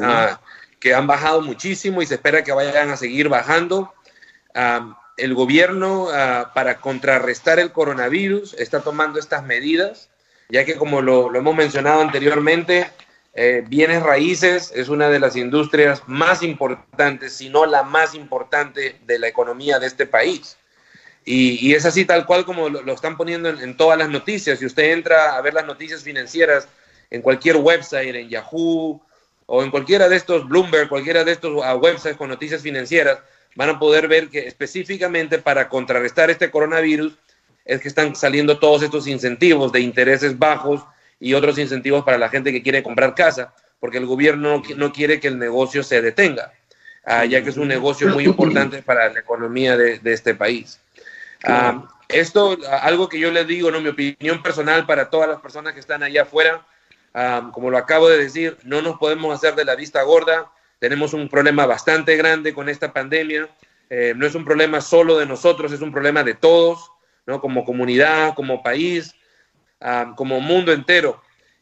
ah, 0.00 0.40
que 0.78 0.94
han 0.94 1.08
bajado 1.08 1.42
muchísimo 1.42 2.00
y 2.00 2.06
se 2.06 2.14
espera 2.14 2.44
que 2.44 2.52
vayan 2.52 2.90
a 2.90 2.96
seguir 2.96 3.28
bajando. 3.28 3.92
el 5.16 5.34
gobierno, 5.34 6.06
para 6.54 6.80
contrarrestar 6.80 7.58
el 7.58 7.72
coronavirus, 7.72 8.54
está 8.54 8.80
tomando 8.80 9.18
estas 9.18 9.44
medidas 9.44 10.08
ya 10.48 10.64
que 10.64 10.76
como 10.76 11.02
lo, 11.02 11.34
hemos 11.34 11.54
mencionado 11.54 12.00
anteriormente, 12.00 12.90
eh, 13.34 13.62
bienes 13.66 14.02
raíces 14.02 14.72
es 14.74 14.88
una 14.88 15.08
de 15.08 15.20
las 15.20 15.36
industrias 15.36 16.02
más 16.06 16.42
importantes, 16.42 17.34
si 17.34 17.50
no 17.50 17.66
la 17.66 17.82
más 17.82 18.14
importante 18.14 18.98
de 19.06 19.18
la 19.18 19.28
economía 19.28 19.78
de 19.78 19.86
este 19.86 20.06
país. 20.06 20.56
Y, 21.24 21.74
es 21.74 21.84
así 21.84 22.06
tal 22.06 22.24
cual 22.24 22.46
como 22.46 22.70
lo, 22.70 22.92
están 22.92 23.18
poniendo 23.18 23.50
en, 23.50 23.76
todas 23.76 23.98
las 23.98 24.08
noticias. 24.08 24.58
Si 24.58 24.64
usted 24.64 24.92
entra 24.92 25.36
a 25.36 25.42
ver 25.42 25.52
las 25.52 25.66
noticias 25.66 26.02
financieras 26.02 26.68
en 27.10 27.20
cualquier 27.20 27.56
website, 27.56 28.14
en 28.14 28.30
Yahoo 28.30 29.02
o 29.44 29.62
en 29.62 29.70
cualquiera 29.70 30.08
de 30.08 30.16
estos, 30.16 30.48
Bloomberg, 30.48 30.88
cualquiera 30.88 31.24
de 31.24 31.32
estos 31.32 31.52
uh, 31.52 31.76
websites 31.76 32.16
con 32.16 32.30
noticias 32.30 32.62
financieras, 32.62 33.18
van 33.56 33.68
a 33.68 33.78
poder 33.78 34.08
ver 34.08 34.30
que 34.30 34.46
específicamente 34.46 35.38
para 35.38 35.68
contrarrestar 35.68 36.30
este 36.30 36.50
coronavirus, 36.50 37.18
es 37.68 37.82
que 37.82 37.88
están 37.88 38.16
saliendo 38.16 38.58
todos 38.58 38.82
estos 38.82 39.06
incentivos 39.06 39.70
de 39.70 39.80
intereses 39.80 40.36
bajos 40.38 40.84
y 41.20 41.34
otros 41.34 41.58
incentivos 41.58 42.02
para 42.02 42.18
la 42.18 42.30
gente 42.30 42.50
que 42.50 42.62
quiere 42.62 42.82
comprar 42.82 43.14
casa, 43.14 43.54
porque 43.78 43.98
el 43.98 44.06
gobierno 44.06 44.62
no 44.76 44.92
quiere 44.92 45.20
que 45.20 45.28
el 45.28 45.38
negocio 45.38 45.82
se 45.82 46.00
detenga, 46.00 46.52
ah, 47.04 47.26
ya 47.26 47.44
que 47.44 47.50
es 47.50 47.58
un 47.58 47.68
negocio 47.68 48.08
muy 48.08 48.24
importante 48.24 48.82
para 48.82 49.12
la 49.12 49.20
economía 49.20 49.76
de, 49.76 50.00
este 50.02 50.34
país. 50.34 50.80
Ah, 51.44 51.86
esto, 52.08 52.56
algo 52.80 53.08
que 53.10 53.20
yo 53.20 53.30
les 53.30 53.46
digo, 53.46 53.70
¿no? 53.70 53.82
mi 53.82 53.90
opinión 53.90 54.42
personal 54.42 54.86
para 54.86 55.10
todas 55.10 55.28
las 55.28 55.40
personas 55.40 55.74
que 55.74 55.80
están 55.80 56.02
allá 56.02 56.22
afuera, 56.22 56.66
ah, 57.12 57.50
como 57.52 57.70
lo 57.70 57.76
acabo 57.76 58.08
de 58.08 58.16
decir, 58.16 58.56
no 58.64 58.80
nos 58.80 58.98
podemos 58.98 59.34
hacer 59.34 59.54
de 59.54 59.66
la 59.66 59.76
vista 59.76 60.02
gorda, 60.02 60.50
tenemos 60.78 61.12
un 61.12 61.28
problema 61.28 61.66
bastante 61.66 62.16
grande 62.16 62.54
con 62.54 62.70
esta 62.70 62.94
pandemia, 62.94 63.46
eh, 63.90 64.14
no 64.16 64.24
es 64.24 64.34
un 64.34 64.46
problema 64.46 64.80
solo 64.80 65.18
de 65.18 65.26
nosotros, 65.26 65.70
es 65.70 65.82
un 65.82 65.92
problema 65.92 66.24
de 66.24 66.34
todos. 66.34 66.92
Como 67.40 67.64
comunidad, 67.64 68.34
como 68.34 68.62
país, 68.62 69.14
ah, 69.80 70.14
como 70.16 70.40
mundo 70.40 70.72
entero. 70.72 71.20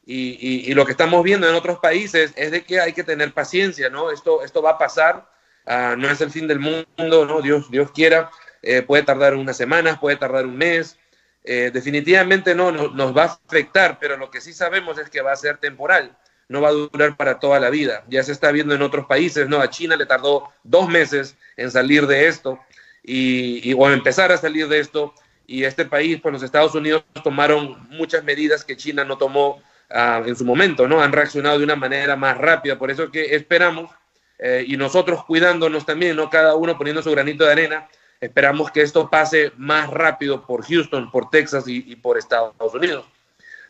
Y, 0.09 0.73
lo 0.75 0.87
que 0.87 0.93
estamos 0.93 1.25
viendo 1.25 1.49
en 1.49 1.57
otros 1.57 1.81
países 1.81 2.33
es 2.37 2.53
de 2.53 2.63
que 2.63 2.81
hay 2.81 2.93
que 2.93 3.03
tener 3.03 3.33
paciencia, 3.33 3.91
¿no? 3.91 4.13
Esto, 4.13 4.45
esto 4.45 4.63
va 4.63 4.73
a 4.73 4.79
pasar, 4.79 5.29
ah, 5.67 5.97
no 5.99 6.09
es 6.09 6.21
el 6.21 6.31
fin 6.31 6.47
del 6.47 6.61
mundo, 6.61 7.27
¿no? 7.27 7.43
Dios, 7.43 7.69
Dios 7.73 7.91
quiera, 7.91 8.31
eh, 8.63 8.83
puede 8.83 9.03
tardar 9.03 9.35
unas 9.35 9.57
semanas, 9.57 9.99
puede 9.99 10.17
tardar 10.17 10.47
un 10.47 10.57
mes, 10.57 10.97
eh, 11.43 11.71
definitivamente 11.73 12.55
no, 12.55 12.73
nos 12.73 13.17
va 13.17 13.23
a 13.23 13.39
afectar, 13.47 13.99
pero 14.01 14.17
lo 14.17 14.31
que 14.31 14.41
sí 14.41 14.53
sabemos 14.53 14.99
es 14.99 15.11
que 15.11 15.21
va 15.21 15.33
a 15.33 15.37
ser 15.37 15.59
temporal, 15.59 16.17
no 16.49 16.61
va 16.61 16.69
a 16.69 16.73
durar 16.73 17.17
para 17.17 17.41
toda 17.41 17.59
la 17.59 17.71
vida. 17.71 18.05
Ya 18.09 18.23
se 18.23 18.33
está 18.33 18.53
viendo 18.53 18.75
en 18.75 18.83
otros 18.83 19.07
países, 19.07 19.49
¿no? 19.49 19.61
A 19.61 19.71
China 19.71 19.97
le 19.97 20.07
tardó 20.07 20.53
dos 20.63 20.89
meses 20.89 21.37
en 21.57 21.71
salir 21.71 22.07
de 22.07 22.29
esto 22.29 22.61
y, 23.03 23.69
y 23.69 23.75
o 23.75 23.89
empezar 23.91 24.31
a 24.31 24.37
salir 24.37 24.69
de 24.69 24.81
esto 24.81 25.15
y 25.47 25.65
este 25.65 25.85
país, 25.85 26.19
pues 26.21 26.33
los 26.33 26.43
Estados 26.43 26.75
Unidos 26.75 27.05
tomaron 27.23 27.89
muchas 27.91 28.25
medidas 28.25 28.65
que 28.65 28.77
China 28.77 29.05
no 29.05 29.17
tomó 29.17 29.63
ah, 29.91 30.23
en 30.27 30.37
su 30.37 30.45
momento, 30.45 30.89
¿no? 30.89 31.01
Han 31.01 31.13
reaccionado 31.13 31.59
de 31.59 31.65
una 31.65 31.77
manera 31.77 32.17
más 32.17 32.37
rápida, 32.37 32.79
por 32.79 32.91
eso 32.91 33.11
que 33.11 33.35
esperamos 33.35 33.91
eh, 34.39 34.65
y 34.67 34.77
nosotros 34.77 35.25
cuidándonos 35.25 35.87
también, 35.87 36.17
¿no? 36.17 36.29
Cada 36.29 36.55
uno 36.55 36.77
poniendo 36.77 37.03
su 37.03 37.11
granito 37.11 37.45
de 37.45 37.53
arena. 37.53 37.89
Esperamos 38.21 38.71
que 38.71 38.81
esto 38.81 39.11
pase 39.11 39.53
más 39.57 39.91
rápido 39.91 40.47
por 40.47 40.65
Houston, 40.65 41.11
por 41.11 41.29
Texas 41.31 41.65
y, 41.67 41.97
por 41.97 42.17
Estados 42.17 42.75
Unidos. 42.75 43.05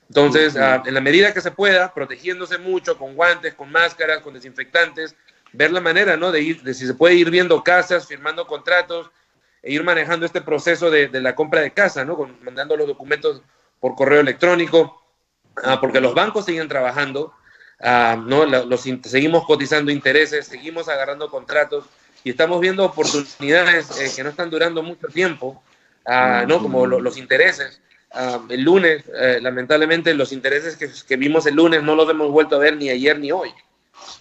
Entonces, 0.09 0.57
ah, 0.57 0.83
en 0.87 0.95
la 0.95 1.01
medida 1.01 1.35
que 1.35 1.41
se 1.41 1.51
pueda, 1.51 1.93
protegiéndose 1.93 2.59
mucho 2.59 2.97
con 2.97 3.15
guantes, 3.15 3.55
con 3.55 3.71
máscaras, 3.73 4.21
con 4.21 4.35
desinfectantes, 4.35 5.17
ver 5.53 5.73
la 5.73 5.81
manera, 5.81 6.17
¿no? 6.17 6.31
De 6.31 6.41
ir, 6.41 6.63
de 6.63 6.75
si 6.75 6.87
se 6.87 6.95
puede 6.95 7.17
ir 7.17 7.31
viendo 7.31 7.63
casas, 7.65 8.07
firmando 8.07 8.47
contratos 8.47 9.11
e 9.67 9.73
ir 9.73 9.83
manejando 9.83 10.25
este 10.25 10.41
proceso 10.41 10.93
de, 10.93 11.09
la 11.21 11.35
compra 11.35 11.61
de 11.61 11.73
casa, 11.73 12.05
¿no? 12.05 12.17
mandando 12.43 12.77
los 12.77 12.87
documentos 12.87 13.43
por 13.81 13.97
correo 13.97 14.21
electrónico, 14.21 15.03
ah, 15.65 15.81
porque 15.81 16.01
los 16.01 16.15
bancos 16.15 16.45
siguen 16.45 16.69
trabajando, 16.69 17.33
ah, 17.81 18.17
¿no? 18.17 18.47
Los, 18.47 18.83
seguimos 19.03 19.45
cotizando 19.45 19.91
intereses, 19.91 20.47
seguimos 20.47 20.89
agarrando 20.89 21.29
contratos 21.29 21.85
y 22.23 22.31
estamos 22.31 22.61
viendo 22.61 22.85
oportunidades 22.85 24.01
eh, 24.01 24.13
que 24.15 24.23
no 24.23 24.31
están 24.31 24.51
durando 24.51 24.85
mucho 24.85 25.09
tiempo, 25.09 25.61
ah, 26.07 26.45
¿no? 26.47 26.63
Como 26.63 26.87
los 26.87 27.17
intereses. 27.17 27.83
el 28.49 28.63
lunes, 28.63 29.03
eh, 29.21 29.41
lamentablemente, 29.43 30.15
los 30.15 30.31
intereses 30.31 30.77
que, 30.77 30.89
que, 31.09 31.17
vimos 31.17 31.45
el 31.47 31.57
lunes 31.57 31.83
no 31.83 31.97
los 31.97 32.09
hemos 32.09 32.31
vuelto 32.31 32.55
a 32.55 32.61
ver 32.61 32.77
ni 32.77 32.89
ayer 32.89 33.19
ni 33.19 33.33
hoy. 33.33 33.53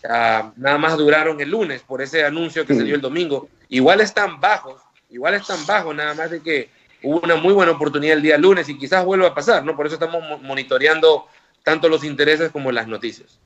nada 0.01 0.77
más 0.79 0.97
duraron 0.97 1.39
el 1.39 1.51
lunes 1.51 1.83
por 1.83 2.01
ese 2.01 2.25
anuncio 2.25 2.65
que 2.65 2.73
salió 2.73 2.95
el 2.95 3.01
domingo. 3.01 3.47
Igual 3.69 4.01
están 4.01 4.39
bajos, 4.39 4.84
igual 5.15 5.33
están 5.33 5.65
bajos, 5.65 5.95
nada 5.95 6.13
más 6.13 6.29
de 6.29 6.41
que 6.41 6.69
hubo 7.03 7.19
una 7.21 7.35
muy 7.35 7.53
buena 7.53 7.71
oportunidad 7.71 8.17
el 8.17 8.23
día 8.23 8.37
lunes 8.37 8.69
y 8.69 8.77
quizás 8.77 9.03
vuelva 9.05 9.27
a 9.27 9.35
pasar, 9.35 9.63
¿no? 9.63 9.75
Por 9.75 9.87
eso 9.87 9.95
estamos 9.95 10.41
monitoreando 10.41 11.27
tanto 11.63 11.89
los 11.89 12.03
intereses 12.03 12.51
como 12.51 12.71
las 12.71 12.87
noticias. 12.87 13.39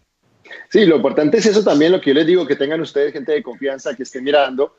Sí, 0.70 0.86
lo 0.86 0.96
importante 0.96 1.38
es 1.38 1.46
eso 1.46 1.64
también, 1.64 1.92
lo 1.92 2.02
que 2.02 2.10
yo 2.10 2.16
les 2.16 2.28
digo, 2.28 2.46
que 2.46 2.56
tengan 2.56 2.82
ustedes 2.82 3.14
gente 3.14 3.32
de 3.32 3.44
confianza 3.44 3.96
que 3.96 4.04
esté 4.04 4.22
mirando 4.22 4.76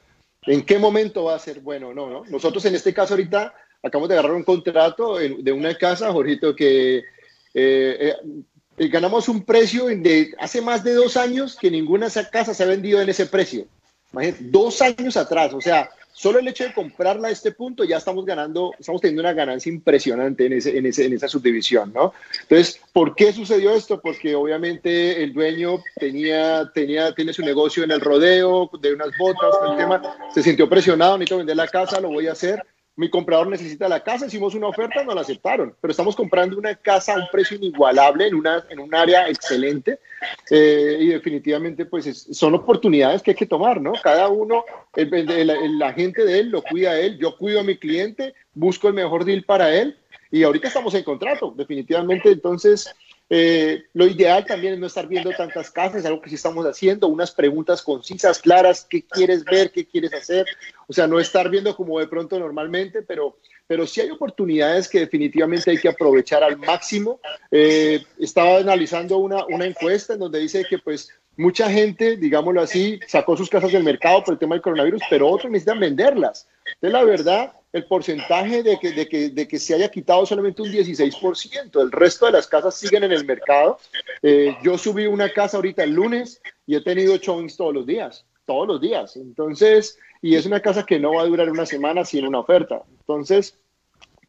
en 0.46 0.62
qué 0.62 0.78
momento 0.78 1.24
va 1.24 1.36
a 1.36 1.38
ser 1.38 1.60
bueno 1.60 1.88
o 1.88 1.94
no, 1.94 2.08
no. 2.10 2.24
Nosotros 2.26 2.64
en 2.64 2.74
este 2.74 2.92
caso 2.92 3.14
ahorita 3.14 3.54
acabamos 3.82 4.08
de 4.08 4.14
agarrar 4.16 4.34
un 4.34 4.44
contrato 4.44 5.16
de 5.16 5.52
una 5.52 5.74
casa, 5.76 6.12
Jorgito, 6.12 6.56
que 6.56 6.98
eh, 6.98 8.14
eh, 8.74 8.88
ganamos 8.88 9.28
un 9.28 9.44
precio 9.44 9.86
de 9.86 10.34
hace 10.38 10.60
más 10.60 10.82
de 10.82 10.94
dos 10.94 11.16
años 11.16 11.56
que 11.60 11.70
ninguna 11.70 12.08
casa 12.30 12.54
se 12.54 12.62
ha 12.62 12.66
vendido 12.66 13.00
en 13.00 13.08
ese 13.08 13.26
precio. 13.26 13.66
Imagínate, 14.12 14.44
dos 14.44 14.82
años 14.82 15.16
atrás, 15.16 15.52
o 15.54 15.60
sea, 15.60 15.90
Solo 16.20 16.38
el 16.38 16.48
hecho 16.48 16.64
de 16.64 16.74
comprarla 16.74 17.28
a 17.28 17.30
este 17.30 17.52
punto 17.52 17.84
ya 17.84 17.96
estamos 17.96 18.26
ganando, 18.26 18.72
estamos 18.78 19.00
teniendo 19.00 19.22
una 19.22 19.32
ganancia 19.32 19.72
impresionante 19.72 20.44
en, 20.44 20.54
ese, 20.54 20.76
en, 20.76 20.84
ese, 20.84 21.06
en 21.06 21.14
esa 21.14 21.28
subdivisión, 21.28 21.92
¿no? 21.94 22.12
Entonces, 22.42 22.80
¿por 22.92 23.14
qué 23.14 23.32
sucedió 23.32 23.72
esto? 23.72 24.00
Porque 24.02 24.34
obviamente 24.34 25.22
el 25.22 25.32
dueño 25.32 25.82
tenía, 25.96 26.70
tenía, 26.74 27.14
tiene 27.14 27.32
su 27.32 27.42
negocio 27.42 27.84
en 27.84 27.92
el 27.92 28.02
rodeo 28.02 28.68
de 28.82 28.92
unas 28.92 29.10
botas, 29.18 29.54
el 29.70 29.76
tema, 29.78 30.02
se 30.34 30.42
sintió 30.42 30.68
presionado, 30.68 31.16
necesito 31.16 31.38
vender 31.38 31.56
la 31.56 31.68
casa, 31.68 32.00
lo 32.00 32.10
voy 32.10 32.26
a 32.26 32.32
hacer 32.32 32.62
mi 32.96 33.08
comprador 33.08 33.48
necesita 33.48 33.88
la 33.88 34.02
casa, 34.02 34.26
hicimos 34.26 34.54
una 34.54 34.68
oferta, 34.68 35.02
no 35.04 35.14
la 35.14 35.22
aceptaron, 35.22 35.74
pero 35.80 35.90
estamos 35.90 36.14
comprando 36.14 36.58
una 36.58 36.74
casa 36.74 37.14
a 37.14 37.18
un 37.18 37.28
precio 37.32 37.56
inigualable 37.56 38.26
en, 38.26 38.34
una, 38.34 38.64
en 38.68 38.78
un 38.78 38.94
área 38.94 39.28
excelente 39.28 40.00
eh, 40.50 40.98
y 41.00 41.06
definitivamente 41.06 41.86
pues 41.86 42.26
son 42.30 42.54
oportunidades 42.54 43.22
que 43.22 43.30
hay 43.30 43.36
que 43.36 43.46
tomar, 43.46 43.80
¿no? 43.80 43.92
Cada 44.02 44.28
uno, 44.28 44.64
el, 44.96 45.78
la 45.78 45.92
gente 45.92 46.24
de 46.24 46.40
él 46.40 46.50
lo 46.50 46.62
cuida 46.62 46.90
a 46.90 47.00
él, 47.00 47.18
yo 47.18 47.36
cuido 47.36 47.60
a 47.60 47.64
mi 47.64 47.78
cliente, 47.78 48.34
busco 48.54 48.88
el 48.88 48.94
mejor 48.94 49.24
deal 49.24 49.44
para 49.44 49.74
él 49.74 49.96
y 50.30 50.42
ahorita 50.42 50.68
estamos 50.68 50.94
en 50.94 51.02
contrato, 51.02 51.54
definitivamente, 51.56 52.30
entonces 52.30 52.94
eh, 53.32 53.84
lo 53.94 54.08
ideal 54.08 54.44
también 54.44 54.74
es 54.74 54.80
no 54.80 54.88
estar 54.88 55.06
viendo 55.06 55.30
tantas 55.30 55.70
casas, 55.70 56.04
algo 56.04 56.20
que 56.20 56.28
sí 56.28 56.34
estamos 56.34 56.66
haciendo, 56.66 57.06
unas 57.06 57.30
preguntas 57.30 57.80
concisas, 57.80 58.40
claras, 58.40 58.84
qué 58.90 59.04
quieres 59.04 59.44
ver, 59.44 59.70
qué 59.70 59.86
quieres 59.86 60.12
hacer, 60.12 60.46
o 60.88 60.92
sea, 60.92 61.06
no 61.06 61.20
estar 61.20 61.48
viendo 61.48 61.76
como 61.76 62.00
de 62.00 62.08
pronto 62.08 62.36
normalmente, 62.40 63.02
pero, 63.02 63.38
pero 63.68 63.86
sí 63.86 64.00
hay 64.00 64.10
oportunidades 64.10 64.88
que 64.88 64.98
definitivamente 64.98 65.70
hay 65.70 65.78
que 65.78 65.88
aprovechar 65.88 66.42
al 66.42 66.56
máximo. 66.56 67.20
Eh, 67.52 68.02
estaba 68.18 68.58
analizando 68.58 69.18
una, 69.18 69.46
una 69.46 69.64
encuesta 69.64 70.14
en 70.14 70.18
donde 70.18 70.40
dice 70.40 70.66
que 70.68 70.78
pues 70.78 71.10
mucha 71.36 71.70
gente, 71.70 72.16
digámoslo 72.16 72.60
así, 72.60 72.98
sacó 73.06 73.36
sus 73.36 73.48
casas 73.48 73.70
del 73.70 73.84
mercado 73.84 74.24
por 74.24 74.34
el 74.34 74.40
tema 74.40 74.56
del 74.56 74.62
coronavirus, 74.62 75.02
pero 75.08 75.28
otros 75.28 75.52
necesitan 75.52 75.78
venderlas. 75.78 76.48
Entonces, 76.66 76.92
la 76.92 77.04
verdad, 77.04 77.52
el 77.72 77.84
porcentaje 77.86 78.62
de 78.62 78.78
que, 78.78 78.92
de 78.92 79.08
que, 79.08 79.30
de 79.30 79.46
que 79.46 79.58
se 79.58 79.74
haya 79.74 79.90
quitado 79.90 80.26
solamente 80.26 80.62
un 80.62 80.70
16%. 80.70 81.80
El 81.80 81.92
resto 81.92 82.26
de 82.26 82.32
las 82.32 82.46
casas 82.46 82.74
siguen 82.74 83.04
en 83.04 83.12
el 83.12 83.24
mercado. 83.24 83.78
Eh, 84.22 84.56
yo 84.62 84.76
subí 84.76 85.06
una 85.06 85.32
casa 85.32 85.56
ahorita 85.56 85.84
el 85.84 85.92
lunes 85.92 86.42
y 86.66 86.74
he 86.74 86.80
tenido 86.80 87.16
showings 87.16 87.56
todos 87.56 87.74
los 87.74 87.86
días, 87.86 88.26
todos 88.44 88.66
los 88.66 88.80
días. 88.80 89.16
Entonces, 89.16 89.98
y 90.20 90.34
es 90.34 90.46
una 90.46 90.60
casa 90.60 90.84
que 90.84 90.98
no 90.98 91.14
va 91.14 91.22
a 91.22 91.26
durar 91.26 91.50
una 91.50 91.66
semana 91.66 92.04
sin 92.04 92.26
una 92.26 92.40
oferta. 92.40 92.82
Entonces, 93.00 93.56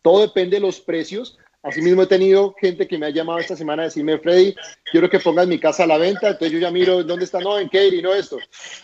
todo 0.01 0.21
depende 0.21 0.57
de 0.57 0.61
los 0.61 0.79
precios 0.79 1.37
Asimismo, 1.63 2.01
he 2.01 2.07
tenido 2.07 2.55
gente 2.59 2.87
que 2.87 2.97
me 2.97 3.05
ha 3.05 3.09
llamado 3.11 3.37
esta 3.37 3.55
semana 3.55 3.83
a 3.83 3.85
decirme, 3.85 4.17
Freddy, 4.17 4.55
quiero 4.91 5.09
que 5.09 5.19
pongas 5.19 5.47
mi 5.47 5.59
casa 5.59 5.83
a 5.83 5.87
la 5.87 5.97
venta. 5.97 6.29
Entonces 6.29 6.51
yo 6.51 6.59
ya 6.59 6.71
miro 6.71 7.03
dónde 7.03 7.25
está, 7.25 7.39
no, 7.39 7.59
en 7.59 7.67
Katy, 7.67 8.01
no 8.01 8.13
esto. 8.13 8.37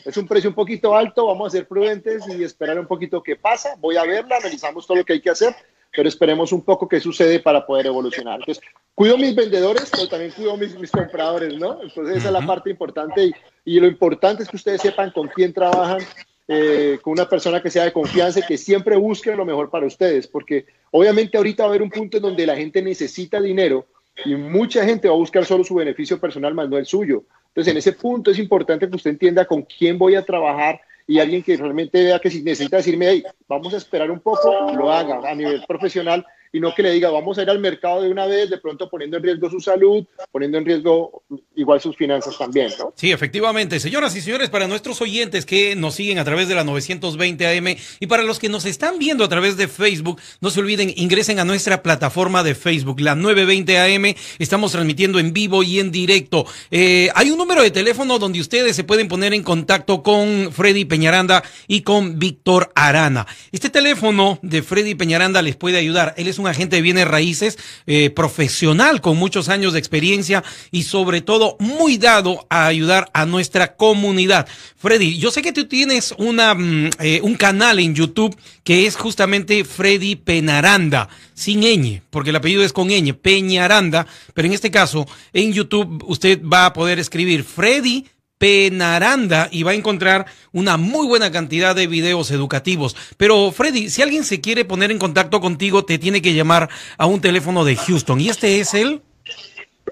Es 0.06 0.16
un 0.16 0.28
precio 0.28 0.50
un 0.50 0.56
poquito 0.56 0.96
alto, 0.96 1.26
vamos 1.26 1.48
a 1.48 1.58
ser 1.58 1.68
prudentes 1.68 2.24
y 2.28 2.44
esperar 2.44 2.80
un 2.80 2.86
poquito 2.86 3.24
qué 3.24 3.36
pasa. 3.36 3.76
Voy 3.80 3.98
a 3.98 4.04
verla, 4.04 4.38
analizamos 4.38 4.86
todo 4.86 4.98
lo 4.98 5.06
que 5.06 5.14
hay 5.14 5.22
que 5.22 5.32
hacer, 5.32 5.56
pero 5.92 6.08
esperemos 6.08 6.52
un 6.52 6.64
poco 6.64 6.88
qué 6.88 7.00
sucede 7.00 7.40
para 7.40 7.66
poder 7.66 7.88
evolucionar. 7.88 8.40
Entonces, 8.42 8.64
cuido 8.94 9.18
mis 9.18 9.36
vendedores, 9.36 9.90
pero 9.92 10.08
también 10.08 10.32
cuido 10.32 10.56
mis, 10.56 10.78
mis 10.78 10.92
compradores, 10.92 11.56
¿no? 11.58 11.82
Entonces 11.82 12.18
esa 12.18 12.28
es 12.28 12.34
la 12.34 12.46
parte 12.46 12.70
importante 12.70 13.26
y, 13.26 13.34
y 13.66 13.80
lo 13.80 13.88
importante 13.88 14.44
es 14.44 14.50
que 14.50 14.56
ustedes 14.56 14.82
sepan 14.82 15.10
con 15.10 15.28
quién 15.30 15.52
trabajan, 15.52 16.00
eh, 16.48 17.00
con 17.02 17.14
una 17.14 17.28
persona 17.28 17.62
que 17.62 17.70
sea 17.70 17.84
de 17.84 17.92
confianza 17.92 18.40
y 18.40 18.44
que 18.44 18.58
siempre 18.58 18.96
busque 18.96 19.36
lo 19.36 19.46
mejor 19.46 19.70
para 19.70 19.86
ustedes, 19.86 20.28
porque 20.28 20.66
obviamente 20.92 21.38
ahorita 21.38 21.64
va 21.64 21.68
a 21.68 21.72
haber 21.72 21.82
un 21.82 21.90
punto 21.90 22.18
en 22.18 22.24
donde 22.24 22.46
la 22.46 22.56
gente 22.56 22.82
necesita 22.82 23.42
dinero 23.42 23.86
y 24.26 24.36
mucha 24.36 24.86
gente 24.86 25.08
va 25.08 25.14
a 25.14 25.18
buscar 25.18 25.46
solo 25.46 25.64
su 25.64 25.76
beneficio 25.76 26.20
personal 26.20 26.54
más 26.54 26.70
no 26.70 26.78
el 26.78 26.86
suyo. 26.86 27.24
Entonces, 27.50 27.72
en 27.72 27.78
ese 27.78 27.94
punto 27.94 28.32
es 28.32 28.40
importante 28.40 28.90
que 28.90 28.96
usted 28.96 29.12
entienda 29.12 29.46
con 29.46 29.64
quién 29.64 29.98
voy 29.98 30.16
a 30.16 30.24
trabajar 30.24 30.80
y 31.06 31.20
alguien 31.20 31.44
que 31.44 31.58
realmente 31.58 32.04
vea 32.04 32.20
que 32.20 32.30
si 32.30 32.42
necesita 32.42 32.78
decirme, 32.78 33.10
hey, 33.10 33.24
vamos 33.48 33.74
a 33.74 33.78
esperar 33.78 34.12
un 34.12 34.20
poco, 34.20 34.74
lo 34.74 34.92
haga 34.92 35.30
a 35.30 35.36
nivel 35.36 35.64
profesional 35.68 36.26
y 36.52 36.60
no 36.60 36.74
que 36.74 36.84
le 36.84 36.92
diga, 36.92 37.10
vamos 37.10 37.38
a 37.38 37.44
ir 37.44 37.50
al 37.50 37.60
mercado 37.60 38.02
de 38.02 38.10
una 38.10 38.26
vez, 38.26 38.50
de 38.50 38.58
pronto 38.58 38.90
poniendo 38.90 39.18
en 39.18 39.24
riesgo 39.24 39.50
su 39.50 39.60
salud, 39.60 40.06
poniendo 40.32 40.58
en 40.58 40.66
riesgo 40.66 41.24
igual 41.56 41.82
sus 41.82 41.96
finanzas 41.96 42.38
también. 42.38 42.70
Sí, 42.96 43.12
efectivamente. 43.12 43.80
Señoras 43.80 44.16
y 44.16 44.22
señores, 44.22 44.50
para 44.50 44.68
nuestros 44.68 45.02
oyentes 45.02 45.46
que 45.46 45.76
nos 45.76 45.96
siguen 45.96 46.20
a 46.20 46.26
través 46.26 46.48
de 46.48 46.56
la 46.56 46.64
920 46.64 47.58
AM 47.58 47.76
y 48.00 48.08
para 48.08 48.24
los 48.24 48.40
que 48.40 48.50
nos 48.50 48.66
están 48.66 49.00
viendo 49.00 49.24
a 49.24 49.30
través 49.30 49.58
de 49.58 49.68
Facebook, 49.68 50.20
no 50.42 50.50
se 50.50 50.60
olviden, 50.60 50.94
ingresen 50.96 51.40
a 51.40 51.46
nuestra 51.46 51.84
plataforma 51.84 52.44
de 52.44 52.56
Facebook, 52.56 53.00
la 53.00 53.16
920 53.16 53.80
AM. 53.80 54.16
Estamos 54.40 54.72
transmitiendo 54.72 55.20
en 55.20 55.34
vivo 55.34 55.64
y 55.64 55.80
en 55.80 55.92
directo. 55.92 56.46
Eh, 56.72 57.10
hay 57.16 57.32
un 57.32 57.38
número 57.38 57.62
de 57.62 57.72
teléfono 57.72 58.20
donde 58.20 58.40
ustedes 58.40 58.76
se 58.76 58.84
pueden 58.84 59.08
poner 59.08 59.34
en 59.34 59.44
contacto 59.44 60.04
con 60.04 60.52
Freddy 60.52 60.86
Peñaranda 60.86 61.44
y 61.68 61.82
con 61.82 62.20
Víctor 62.20 62.72
Arana. 62.76 63.28
Este 63.52 63.70
teléfono 63.70 64.40
de 64.42 64.62
Freddy 64.62 64.96
Peñaranda 64.96 65.42
les 65.42 65.56
puede 65.56 65.78
ayudar. 65.78 66.14
Él 66.18 66.28
un 66.40 66.48
agente 66.48 66.78
de 66.78 66.82
bienes 66.82 67.08
raíces 67.08 67.58
eh, 67.86 68.10
profesional 68.10 69.02
con 69.02 69.18
muchos 69.18 69.50
años 69.50 69.74
de 69.74 69.80
experiencia 69.80 70.44
y 70.72 70.84
sobre 70.84 71.22
todo 71.22 71.58
muy 71.60 71.98
dado 71.98 72.46
a 72.50 72.68
ayudar 72.68 73.10
a 73.14 73.26
nuestra 73.26 73.76
comunidad. 73.76 74.48
Freddy, 74.78 75.18
yo 75.18 75.32
sé 75.32 75.42
que 75.42 75.54
tú 75.54 75.66
tienes 75.66 76.14
una, 76.18 76.54
mm, 76.54 76.90
eh, 77.00 77.20
un 77.24 77.36
canal 77.36 77.80
en 77.80 77.96
YouTube 77.96 78.38
que 78.64 78.86
es 78.86 78.96
justamente 78.96 79.64
Freddy 79.64 80.16
Penaranda, 80.16 81.10
sin 81.34 81.62
ñ, 81.62 82.02
porque 82.10 82.32
el 82.32 82.36
apellido 82.36 82.64
es 82.64 82.74
con 82.74 82.90
ñ, 82.90 83.14
Peñaranda, 83.14 84.08
pero 84.34 84.48
en 84.48 84.54
este 84.54 84.72
caso 84.72 85.08
en 85.34 85.54
YouTube 85.54 86.04
usted 86.08 86.42
va 86.42 86.66
a 86.66 86.74
poder 86.74 87.00
escribir 87.00 87.44
Freddy 87.44 88.06
Penaranda 88.38 89.50
y 89.52 89.64
va 89.64 89.72
a 89.72 89.76
encontrar 89.76 90.26
una 90.52 90.78
muy 90.78 91.08
buena 91.08 91.32
cantidad 91.32 91.76
de 91.76 91.88
videos 91.88 92.30
educativos. 92.32 92.96
Pero 93.18 93.52
Freddy, 93.52 93.90
si 93.90 94.02
alguien 94.02 94.24
se 94.24 94.40
quiere 94.42 94.66
poner 94.66 94.92
en 94.92 95.00
contacto 95.00 95.42
contigo, 95.42 95.86
te 95.86 95.98
tiene 95.98 96.22
que 96.22 96.34
llamar 96.34 96.70
a 96.98 97.06
un 97.06 97.22
teléfono 97.22 97.64
de 97.66 97.76
Houston. 97.76 98.22
¿Y 98.22 98.30
este 98.30 98.60
es 98.60 98.74
el? 98.74 99.02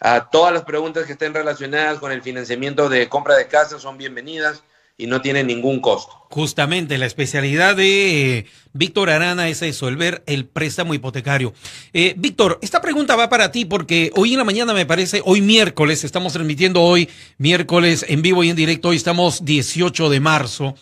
Uh, 0.00 0.18
todas 0.32 0.52
las 0.52 0.64
preguntas 0.64 1.06
que 1.06 1.12
estén 1.12 1.32
relacionadas 1.32 2.00
con 2.00 2.10
el 2.10 2.22
financiamiento 2.22 2.88
de 2.88 3.08
compra 3.08 3.36
de 3.36 3.46
casa 3.46 3.78
son 3.78 3.98
bienvenidas 3.98 4.64
y 4.96 5.06
no 5.06 5.20
tiene 5.20 5.42
ningún 5.42 5.80
costo. 5.80 6.12
Justamente, 6.30 6.98
la 6.98 7.06
especialidad 7.06 7.76
de 7.76 8.38
eh, 8.38 8.46
Víctor 8.72 9.10
Arana 9.10 9.48
es 9.48 9.60
resolver 9.60 10.22
el 10.26 10.46
préstamo 10.46 10.94
hipotecario. 10.94 11.52
Eh, 11.92 12.14
Víctor, 12.16 12.58
esta 12.62 12.80
pregunta 12.80 13.16
va 13.16 13.28
para 13.28 13.52
ti 13.52 13.64
porque 13.64 14.10
hoy 14.16 14.32
en 14.32 14.38
la 14.38 14.44
mañana 14.44 14.74
me 14.74 14.86
parece, 14.86 15.22
hoy 15.24 15.40
miércoles, 15.40 16.04
estamos 16.04 16.32
transmitiendo 16.32 16.82
hoy 16.82 17.08
miércoles 17.38 18.04
en 18.08 18.22
vivo 18.22 18.44
y 18.44 18.50
en 18.50 18.56
directo, 18.56 18.88
hoy 18.88 18.96
estamos 18.96 19.44
18 19.44 20.10
de 20.10 20.20
marzo. 20.20 20.74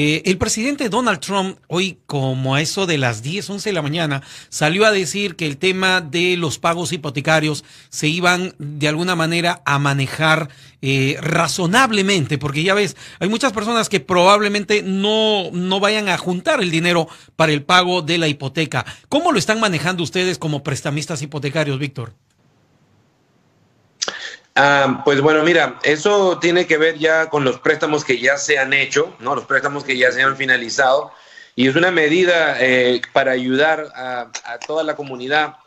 Eh, 0.00 0.30
el 0.30 0.38
presidente 0.38 0.90
Donald 0.90 1.18
Trump, 1.18 1.58
hoy 1.66 1.98
como 2.06 2.54
a 2.54 2.60
eso 2.60 2.86
de 2.86 2.98
las 2.98 3.20
10, 3.20 3.50
11 3.50 3.70
de 3.70 3.72
la 3.72 3.82
mañana, 3.82 4.22
salió 4.48 4.86
a 4.86 4.92
decir 4.92 5.34
que 5.34 5.44
el 5.44 5.58
tema 5.58 6.00
de 6.00 6.36
los 6.36 6.60
pagos 6.60 6.92
hipotecarios 6.92 7.64
se 7.88 8.06
iban 8.06 8.54
de 8.60 8.86
alguna 8.86 9.16
manera 9.16 9.60
a 9.66 9.80
manejar 9.80 10.50
eh, 10.82 11.16
razonablemente, 11.20 12.38
porque 12.38 12.62
ya 12.62 12.74
ves, 12.74 12.96
hay 13.18 13.28
muchas 13.28 13.52
personas 13.52 13.88
que 13.88 13.98
probablemente 13.98 14.84
no, 14.84 15.50
no 15.50 15.80
vayan 15.80 16.08
a 16.08 16.16
juntar 16.16 16.62
el 16.62 16.70
dinero 16.70 17.08
para 17.34 17.50
el 17.50 17.64
pago 17.64 18.00
de 18.00 18.18
la 18.18 18.28
hipoteca. 18.28 18.86
¿Cómo 19.08 19.32
lo 19.32 19.38
están 19.40 19.58
manejando 19.58 20.04
ustedes 20.04 20.38
como 20.38 20.62
prestamistas 20.62 21.22
hipotecarios, 21.22 21.80
Víctor? 21.80 22.14
Ah, 24.60 25.02
pues 25.04 25.20
bueno, 25.20 25.44
mira, 25.44 25.78
eso 25.84 26.40
tiene 26.40 26.66
que 26.66 26.78
ver 26.78 26.98
ya 26.98 27.30
con 27.30 27.44
los 27.44 27.60
préstamos 27.60 28.04
que 28.04 28.18
ya 28.18 28.36
se 28.38 28.58
han 28.58 28.72
hecho, 28.72 29.14
¿no? 29.20 29.36
Los 29.36 29.44
préstamos 29.44 29.84
que 29.84 29.96
ya 29.96 30.10
se 30.10 30.20
han 30.20 30.36
finalizado. 30.36 31.12
Y 31.54 31.68
es 31.68 31.76
una 31.76 31.92
medida 31.92 32.56
eh, 32.58 33.00
para 33.12 33.30
ayudar 33.30 33.92
a, 33.94 34.32
toda 34.66 34.82
la 34.82 34.96
comunidad 34.96 35.58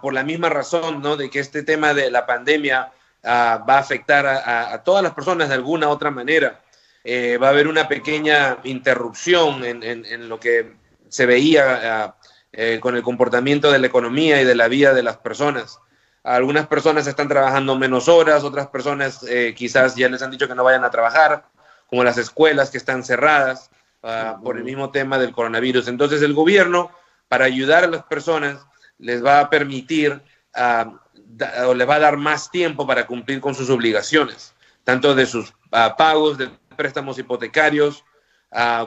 por 0.00 0.14
la 0.14 0.22
misma 0.24 0.48
razón, 0.48 1.02
¿no? 1.02 1.18
De 1.18 1.28
que 1.28 1.40
este 1.40 1.62
tema 1.62 1.92
de 1.92 2.10
la 2.10 2.24
pandemia 2.24 2.90
ah, 3.22 3.62
va 3.68 3.76
a 3.76 3.80
afectar 3.80 4.26
a, 4.26 4.82
todas 4.82 5.02
las 5.02 5.12
personas 5.12 5.50
de 5.50 5.54
alguna 5.56 5.90
otra 5.90 6.10
manera. 6.10 6.62
Eh, 7.04 7.36
va 7.36 7.48
a 7.48 7.50
haber 7.50 7.68
una 7.68 7.86
pequeña 7.86 8.56
interrupción 8.64 9.62
en, 9.62 10.28
lo 10.30 10.40
que 10.40 10.72
se 11.10 11.26
veía 11.26 12.04
ah, 12.04 12.16
eh, 12.50 12.78
con 12.80 12.96
el 12.96 13.02
comportamiento 13.02 13.70
de 13.70 13.78
la 13.78 13.88
economía 13.88 14.40
y 14.40 14.46
de 14.46 14.54
la 14.54 14.68
vida 14.68 14.94
de 14.94 15.02
las 15.02 15.18
personas. 15.18 15.81
Algunas 16.24 16.66
personas 16.66 17.06
están 17.06 17.28
trabajando 17.28 17.76
menos 17.76 18.08
horas, 18.08 18.44
otras 18.44 18.68
personas 18.68 19.24
eh, 19.24 19.54
quizás 19.56 19.96
ya 19.96 20.08
les 20.08 20.22
han 20.22 20.30
dicho 20.30 20.46
que 20.46 20.54
no 20.54 20.64
vayan 20.64 20.84
a 20.84 20.90
trabajar, 20.90 21.44
como 21.88 22.04
las 22.04 22.16
escuelas 22.16 22.70
que 22.70 22.78
están 22.78 23.02
cerradas 23.02 23.70
uh, 24.02 24.42
por 24.42 24.56
el 24.56 24.64
mismo 24.64 24.90
tema 24.90 25.18
del 25.18 25.32
coronavirus. 25.32 25.88
Entonces 25.88 26.22
el 26.22 26.32
gobierno, 26.32 26.90
para 27.28 27.44
ayudar 27.44 27.84
a 27.84 27.88
las 27.88 28.04
personas, 28.04 28.64
les 28.98 29.22
va 29.22 29.40
a 29.40 29.50
permitir 29.50 30.22
uh, 30.56 31.66
o 31.66 31.74
les 31.74 31.88
va 31.88 31.96
a 31.96 32.00
dar 32.00 32.16
más 32.16 32.50
tiempo 32.50 32.86
para 32.86 33.06
cumplir 33.06 33.40
con 33.40 33.54
sus 33.54 33.68
obligaciones, 33.68 34.54
tanto 34.84 35.14
de 35.14 35.26
sus 35.26 35.50
uh, 35.50 35.96
pagos 35.98 36.38
de 36.38 36.50
préstamos 36.76 37.18
hipotecarios 37.18 38.04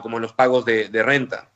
como 0.02 0.18
los 0.18 0.32
pagos 0.32 0.64
de, 0.64 0.88
de 0.88 1.02
renta. 1.02 1.50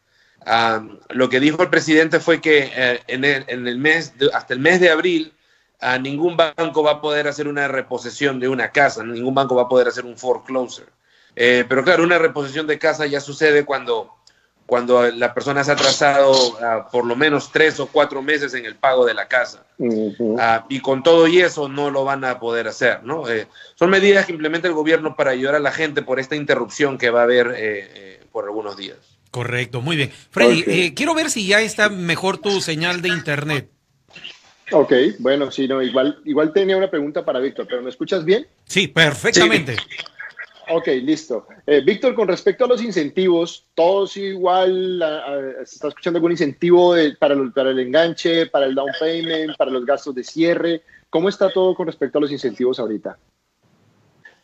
lo 1.10 1.28
que 1.28 1.40
dijo 1.40 1.62
el 1.62 1.70
presidente 1.70 2.20
fue 2.20 2.40
que 2.40 2.70
eh, 2.74 3.00
en, 3.06 3.24
el, 3.24 3.44
en, 3.46 3.68
el, 3.68 3.78
mes, 3.78 4.18
de, 4.18 4.30
hasta 4.32 4.54
el 4.54 4.60
mes 4.60 4.80
de 4.80 4.90
abril, 4.90 5.32
a 5.80 5.98
ningún 5.98 6.36
banco 6.36 6.82
va 6.82 6.92
a 6.92 7.00
poder 7.00 7.26
hacer 7.26 7.48
una 7.48 7.66
reposición 7.68 8.38
de 8.38 8.48
una 8.48 8.70
casa, 8.70 9.02
ningún 9.02 9.34
banco 9.34 9.54
va 9.54 9.62
a 9.62 9.68
poder 9.68 9.88
hacer 9.88 10.04
un 10.04 10.16
foreclosure. 10.16 10.88
Eh, 11.36 11.64
pero 11.68 11.82
claro, 11.82 12.02
una 12.02 12.18
reposición 12.18 12.66
de 12.66 12.78
casa 12.78 13.06
ya 13.06 13.20
sucede 13.20 13.64
cuando, 13.64 14.12
cuando 14.66 15.10
la 15.10 15.32
persona 15.32 15.64
se 15.64 15.70
ha 15.70 15.74
atrasado 15.74 16.32
uh, 16.32 16.90
por 16.90 17.06
lo 17.06 17.16
menos 17.16 17.50
tres 17.50 17.80
o 17.80 17.86
cuatro 17.86 18.20
meses 18.20 18.52
en 18.54 18.66
el 18.66 18.76
pago 18.76 19.06
de 19.06 19.14
la 19.14 19.26
casa. 19.26 19.64
Uh 19.78 20.12
-huh. 20.12 20.60
uh, 20.62 20.66
y 20.68 20.80
con 20.80 21.02
todo 21.02 21.26
y 21.28 21.40
eso 21.40 21.68
no 21.68 21.90
lo 21.90 22.04
van 22.04 22.24
a 22.24 22.38
poder 22.38 22.68
hacer. 22.68 23.02
¿no? 23.04 23.28
Eh, 23.28 23.46
son 23.74 23.90
medidas 23.90 24.26
que 24.26 24.32
implementa 24.32 24.68
el 24.68 24.74
gobierno 24.74 25.16
para 25.16 25.30
ayudar 25.30 25.54
a 25.54 25.60
la 25.60 25.72
gente 25.72 26.02
por 26.02 26.20
esta 26.20 26.36
interrupción 26.36 26.98
que 26.98 27.10
va 27.10 27.20
a 27.20 27.24
haber 27.24 27.54
eh, 27.56 28.20
por 28.32 28.44
algunos 28.44 28.76
días. 28.76 28.98
Correcto, 29.30 29.80
muy 29.80 29.96
bien. 29.96 30.10
Freddy, 30.30 30.62
okay. 30.62 30.94
quiero 30.94 31.14
ver 31.14 31.30
si 31.30 31.46
ya 31.46 31.60
está 31.60 31.88
mejor 31.88 32.38
tu 32.38 32.60
señal 32.60 33.00
de 33.00 33.10
internet. 33.10 33.70
Ok, 34.72 34.92
bueno, 35.18 35.50
sí, 35.50 35.66
no, 35.66 35.82
igual, 35.82 36.20
igual 36.24 36.52
tenía 36.52 36.76
una 36.76 36.90
pregunta 36.90 37.24
para 37.24 37.40
Víctor, 37.40 37.66
pero 37.68 37.82
¿me 37.82 37.90
escuchas 37.90 38.24
bien? 38.24 38.46
Sí, 38.64 38.88
perfectamente. 38.88 39.76
Sí. 39.76 39.82
Ok, 40.72 40.86
listo. 41.02 41.48
Eh, 41.66 41.82
Víctor, 41.84 42.14
con 42.14 42.28
respecto 42.28 42.64
a 42.64 42.68
los 42.68 42.80
incentivos, 42.80 43.66
¿todos 43.74 44.16
igual? 44.16 45.02
A, 45.02 45.16
a, 45.16 45.66
¿Se 45.66 45.74
está 45.74 45.88
escuchando 45.88 46.18
algún 46.18 46.30
incentivo 46.30 46.94
de, 46.94 47.16
para, 47.16 47.34
el, 47.34 47.52
para 47.52 47.70
el 47.70 47.80
enganche, 47.80 48.46
para 48.46 48.66
el 48.66 48.74
down 48.76 48.92
payment, 49.00 49.56
para 49.56 49.72
los 49.72 49.84
gastos 49.84 50.14
de 50.14 50.22
cierre? 50.22 50.82
¿Cómo 51.08 51.28
está 51.28 51.50
todo 51.50 51.74
con 51.74 51.86
respecto 51.86 52.18
a 52.18 52.20
los 52.20 52.30
incentivos 52.30 52.78
ahorita? 52.78 53.18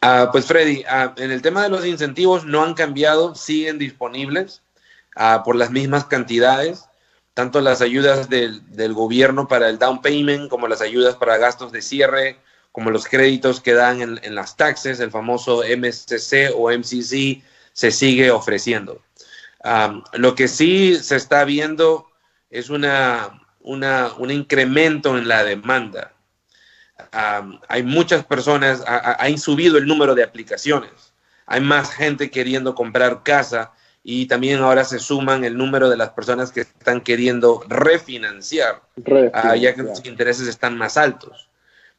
Uh, 0.02 0.30
pues 0.32 0.46
Freddy, 0.46 0.84
uh, 0.84 1.20
en 1.20 1.30
el 1.30 1.42
tema 1.42 1.62
de 1.62 1.68
los 1.68 1.86
incentivos 1.86 2.44
no 2.44 2.64
han 2.64 2.74
cambiado, 2.74 3.36
siguen 3.36 3.78
disponibles 3.78 4.62
uh, 5.16 5.44
por 5.44 5.54
las 5.54 5.70
mismas 5.70 6.06
cantidades 6.06 6.86
tanto 7.36 7.60
las 7.60 7.82
ayudas 7.82 8.30
del, 8.30 8.94
gobierno 8.94 9.46
para 9.46 9.68
el 9.68 9.78
down 9.78 10.00
payment 10.00 10.48
como 10.48 10.68
las 10.68 10.80
ayudas 10.80 11.16
para 11.16 11.36
gastos 11.36 11.70
de 11.70 11.82
cierre, 11.82 12.38
como 12.72 12.90
los 12.90 13.04
créditos 13.04 13.60
que 13.60 13.74
dan 13.74 14.00
en, 14.00 14.34
las 14.34 14.56
taxes, 14.56 15.00
el 15.00 15.10
famoso 15.10 15.60
MCC 15.62 16.54
o 16.56 16.70
MCC 16.72 17.42
se 17.74 17.90
sigue 17.90 18.30
ofreciendo. 18.30 19.02
Lo 20.14 20.34
que 20.34 20.48
sí 20.48 20.96
se 20.96 21.16
está 21.16 21.44
viendo 21.44 22.06
es 22.48 22.70
una, 22.70 23.38
un 23.60 24.30
incremento 24.30 25.18
en 25.18 25.28
la 25.28 25.44
demanda. 25.44 26.14
Hay 27.68 27.82
muchas 27.82 28.24
personas, 28.24 28.82
ha 28.86 29.28
subido 29.36 29.76
el 29.76 29.86
número 29.86 30.14
de 30.14 30.24
aplicaciones, 30.24 31.12
hay 31.44 31.60
más 31.60 31.90
gente 31.90 32.30
queriendo 32.30 32.74
comprar 32.74 33.22
casa 33.22 33.72
y 34.08 34.26
también 34.26 34.60
ahora 34.60 34.84
se 34.84 35.00
suman 35.00 35.42
el 35.42 35.56
número 35.56 35.90
de 35.90 35.96
las 35.96 36.10
personas 36.10 36.52
que 36.52 36.60
están 36.60 37.00
queriendo 37.00 37.64
refinanciar, 37.66 38.80
refinanciar. 38.94 39.56
Uh, 39.56 39.60
ya 39.60 39.74
que 39.74 39.82
los 39.82 40.06
intereses 40.06 40.46
están 40.46 40.78
más 40.78 40.96
altos. 40.96 41.50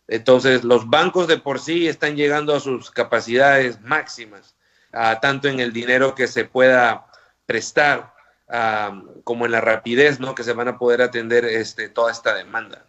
Entonces, 0.07 0.63
los 0.63 0.89
bancos 0.89 1.27
de 1.27 1.37
por 1.37 1.59
sí 1.59 1.85
están 1.85 2.15
llegando 2.15 2.55
a 2.55 2.61
sus 2.61 2.91
capacidades 2.91 3.81
máximas, 3.81 4.55
uh, 4.93 5.19
tanto 5.21 5.49
en 5.49 5.59
el 5.59 5.73
dinero 5.73 6.15
que 6.15 6.27
se 6.27 6.45
pueda 6.45 7.07
prestar 7.45 8.13
uh, 8.47 9.21
como 9.25 9.45
en 9.45 9.51
la 9.51 9.59
rapidez 9.59 10.21
¿no? 10.21 10.33
que 10.33 10.45
se 10.45 10.53
van 10.53 10.69
a 10.69 10.77
poder 10.77 11.01
atender 11.01 11.43
este, 11.43 11.89
toda 11.89 12.13
esta 12.13 12.33
demanda. 12.33 12.85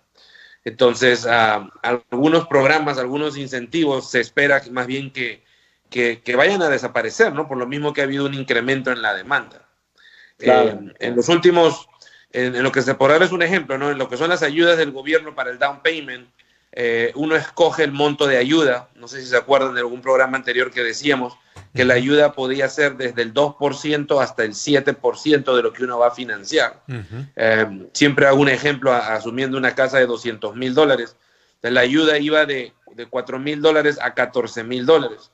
Entonces, 0.62 1.26
algunos 1.26 2.46
programas, 2.46 2.98
algunos 2.98 3.36
incentivos, 3.36 4.12
se 4.12 4.20
espera 4.20 4.62
más 4.70 4.86
bien 4.86 5.12
que, 5.12 5.42
que, 5.90 6.22
vayan 6.36 6.62
a 6.62 6.68
desaparecer, 6.68 7.32
¿no? 7.32 7.48
Por 7.48 7.58
lo 7.58 7.66
mismo 7.66 7.92
que 7.92 8.00
ha 8.00 8.04
habido 8.04 8.26
un 8.26 8.34
incremento 8.34 8.90
en 8.90 9.02
la 9.02 9.14
demanda. 9.14 9.66
Eh, 10.38 10.78
en 11.00 11.16
los 11.16 11.28
últimos, 11.28 11.88
en, 12.32 12.62
lo 12.62 12.70
que 12.70 12.82
se 12.82 12.94
por 12.94 13.10
dar 13.10 13.22
es 13.22 13.32
un 13.32 13.42
ejemplo, 13.42 13.78
¿no? 13.78 13.90
En 13.90 13.98
lo 13.98 14.08
que 14.08 14.16
son 14.16 14.30
las 14.30 14.42
ayudas 14.42 14.78
del 14.78 14.92
gobierno 14.92 15.34
para 15.34 15.50
el 15.50 15.58
down 15.58 15.82
payment, 15.82 16.28
eh, 16.72 17.12
uno 17.14 17.34
escoge 17.34 17.84
el 17.84 17.92
monto 17.92 18.26
de 18.26 18.36
ayuda. 18.36 18.88
No 18.94 19.08
sé 19.08 19.20
si 19.20 19.26
se 19.26 19.36
acuerdan 19.36 19.74
de 19.74 19.80
algún 19.80 20.02
programa 20.02 20.36
anterior 20.36 20.70
que 20.70 20.82
decíamos 20.82 21.36
que 21.74 21.84
la 21.84 21.94
ayuda 21.94 22.32
podía 22.32 22.68
ser 22.68 22.96
desde 22.96 23.22
el 23.22 23.34
2% 23.34 24.22
hasta 24.22 24.44
el 24.44 24.52
7% 24.52 25.56
de 25.56 25.62
lo 25.62 25.72
que 25.72 25.84
uno 25.84 25.98
va 25.98 26.08
a 26.08 26.12
financiar. 26.12 26.82
Eh, 27.36 27.88
siempre 27.92 28.26
hago 28.26 28.40
un 28.40 28.48
ejemplo 28.48 28.92
asumiendo 28.92 29.56
una 29.58 29.74
casa 29.74 29.98
de 29.98 30.06
200 30.06 30.56
mil 30.56 30.74
dólares. 30.74 31.16
La 31.62 31.80
ayuda 31.80 32.18
iba 32.18 32.46
de, 32.46 32.72
de 32.94 33.06
4 33.06 33.38
mil 33.38 33.60
dólares 33.60 33.98
a 34.00 34.14
14 34.14 34.64
mil 34.64 34.86
dólares. 34.86 35.30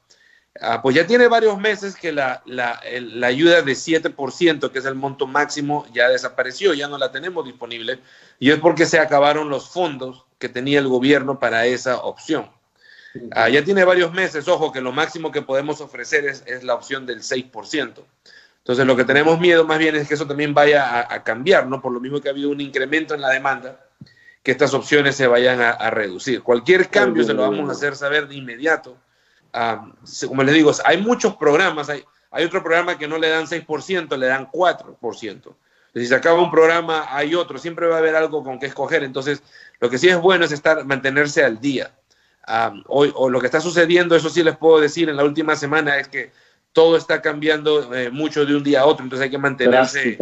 Ah, 0.61 0.81
pues 0.83 0.95
ya 0.95 1.05
tiene 1.05 1.27
varios 1.27 1.59
meses 1.59 1.97
que 1.97 2.13
la, 2.13 2.41
la, 2.47 2.81
la, 3.01 3.27
ayuda 3.27 3.63
de 3.63 3.73
7%, 3.73 4.71
que 4.71 4.79
es 4.79 4.85
el 4.85 4.95
monto 4.95 5.27
máximo, 5.27 5.85
ya 5.93 6.09
desapareció, 6.09 6.75
ya 6.75 6.87
no 6.87 6.97
la 6.97 7.11
tenemos 7.11 7.45
disponible, 7.45 7.99
y 8.39 8.51
es 8.51 8.61
porque 8.61 8.87
se 8.87 9.01
acabaron 9.01 9.49
los 9.49 9.69
fondos 9.69 10.25
que 10.39 10.49
tenía 10.49 10.79
el 10.79 10.87
gobierno 10.87 11.41
para 11.41 11.67
esa 11.67 11.97
opción. 11.99 12.49
Ah, 13.33 13.49
ya 13.49 13.65
tiene 13.65 13.85
varios 13.85 14.13
meses, 14.13 14.47
ojo, 14.47 14.71
que 14.71 14.81
lo 14.81 14.93
máximo 14.93 15.33
que 15.33 15.43
podemos 15.43 15.81
ofrecer 15.81 16.25
es, 16.25 16.45
es, 16.47 16.63
la 16.63 16.75
opción 16.75 17.05
del 17.05 17.23
6%. 17.23 18.05
Entonces, 18.59 18.87
lo 18.87 18.97
que 18.97 19.05
tenemos 19.05 19.41
miedo 19.41 19.65
más 19.65 19.79
bien 19.79 19.97
es 19.97 20.07
que 20.07 20.15
eso 20.15 20.27
también 20.27 20.55
vaya 20.55 21.13
a, 21.13 21.25
cambiar, 21.25 21.67
¿no? 21.67 21.83
Por 21.83 21.93
lo 21.93 22.01
mismo 22.01 22.21
que 22.21 22.29
ha 22.29 22.33
habido 22.33 22.51
un 22.51 22.61
incremento 22.61 23.15
en 23.15 23.21
la 23.21 23.31
demanda, 23.31 23.81
que 24.43 24.53
estas 24.53 24.73
opciones 24.73 25.17
se 25.17 25.27
vayan 25.27 25.61
a, 25.61 25.71
a 25.71 25.91
reducir. 25.91 26.43
Cualquier 26.43 26.89
cambio 26.89 27.25
se 27.25 27.35
lo 27.35 27.43
vamos 27.43 27.69
a 27.69 27.73
hacer 27.73 27.97
saber 27.97 28.29
de 28.29 28.37
inmediato 28.37 28.97
como 30.29 30.43
les 30.43 30.55
digo, 30.55 30.73
hay 30.85 31.01
muchos 31.01 31.37
programas, 31.37 31.89
hay, 31.89 32.05
hay 32.31 32.45
otro 32.45 32.63
programa 32.63 32.99
que 32.99 33.07
no 33.07 33.19
le 33.19 33.29
dan 33.29 33.47
6%, 33.47 34.17
le 34.17 34.27
dan 34.27 34.51
4%. 34.51 35.55
Si 35.95 36.07
se 36.07 36.15
acaba 36.15 36.43
un 36.43 36.51
programa, 36.51 37.07
hay 37.09 37.37
otro, 37.37 37.57
siempre 37.59 37.87
va 37.87 37.97
a 37.97 37.99
haber 37.99 38.17
algo 38.17 38.43
con 38.43 38.59
que 38.59 38.67
escoger. 38.67 39.05
Entonces, 39.05 39.43
lo 39.79 39.89
que 39.89 39.99
sí 39.99 40.09
es 40.09 40.21
bueno 40.21 40.45
es 40.45 40.51
estar, 40.51 40.85
mantenerse 40.85 41.45
al 41.45 41.61
día. 41.61 41.93
hoy, 42.89 43.13
o 43.15 43.31
lo 43.31 43.41
que 43.41 43.47
está 43.47 43.61
sucediendo, 43.61 44.17
eso 44.17 44.29
sí 44.29 44.43
les 44.43 44.57
puedo 44.57 44.81
decir, 44.81 45.09
en 45.09 45.17
la 45.17 45.25
última 45.25 45.55
semana 45.55 45.99
es 45.99 46.09
que 46.09 46.33
todo 46.73 46.97
está 46.97 47.23
cambiando 47.23 47.95
eh, 47.95 48.11
mucho 48.11 48.45
de 48.45 48.57
un 48.57 48.65
día 48.65 48.81
a 48.81 48.87
otro, 48.87 49.05
entonces 49.05 49.25
hay 49.25 49.31
que 49.31 49.39
mantenerse 49.39 50.19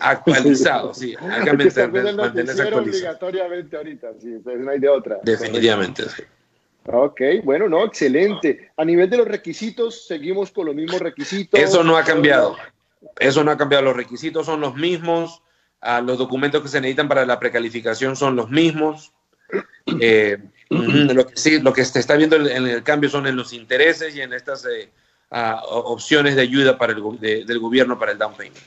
actualizado, 0.00 0.92
sí, 0.92 1.16
hay 1.20 1.44
que, 1.44 1.52
mantenerse 1.54 1.82
actualizado. 1.82 2.82
obligatoriamente 2.82 3.74
ahorita, 3.74 4.08
sí, 4.20 4.36
no 4.44 4.70
hay 4.70 4.78
de 4.78 4.88
otra. 4.90 5.20
Definitivamente, 5.22 6.04
sí. 6.10 6.22
Ok, 6.86 7.20
bueno, 7.42 7.68
no, 7.68 7.84
excelente. 7.84 8.70
A 8.76 8.84
nivel 8.84 9.08
de 9.08 9.16
los 9.16 9.26
requisitos, 9.26 10.06
seguimos 10.06 10.50
con 10.50 10.66
los 10.66 10.74
mismos 10.74 11.00
requisitos. 11.00 11.58
Eso 11.58 11.82
no 11.82 11.96
ha 11.96 12.04
cambiado. 12.04 12.56
Eso 13.18 13.42
no 13.42 13.50
ha 13.50 13.56
cambiado. 13.56 13.84
Los 13.84 13.96
requisitos 13.96 14.44
son 14.44 14.60
los 14.60 14.74
mismos. 14.74 15.42
Ah, 15.80 16.00
los 16.00 16.18
documentos 16.18 16.62
que 16.62 16.68
se 16.68 16.80
necesitan 16.80 17.08
para 17.08 17.24
la 17.24 17.38
precalificación 17.40 18.16
son 18.16 18.36
los 18.36 18.50
mismos. 18.50 19.12
Eh, 20.00 20.38
lo, 20.70 21.26
que 21.26 21.36
sí, 21.36 21.60
lo 21.60 21.72
que 21.72 21.84
se 21.84 22.00
está 22.00 22.16
viendo 22.16 22.36
en 22.36 22.66
el 22.66 22.82
cambio 22.82 23.08
son 23.08 23.26
en 23.26 23.36
los 23.36 23.52
intereses 23.52 24.16
y 24.16 24.20
en 24.20 24.32
estas 24.32 24.64
eh, 24.66 24.90
ah, 25.30 25.62
opciones 25.66 26.36
de 26.36 26.42
ayuda 26.42 26.76
para 26.76 26.92
el, 26.92 27.46
del 27.46 27.58
gobierno 27.58 27.98
para 27.98 28.12
el 28.12 28.18
down 28.18 28.34
payment. 28.34 28.58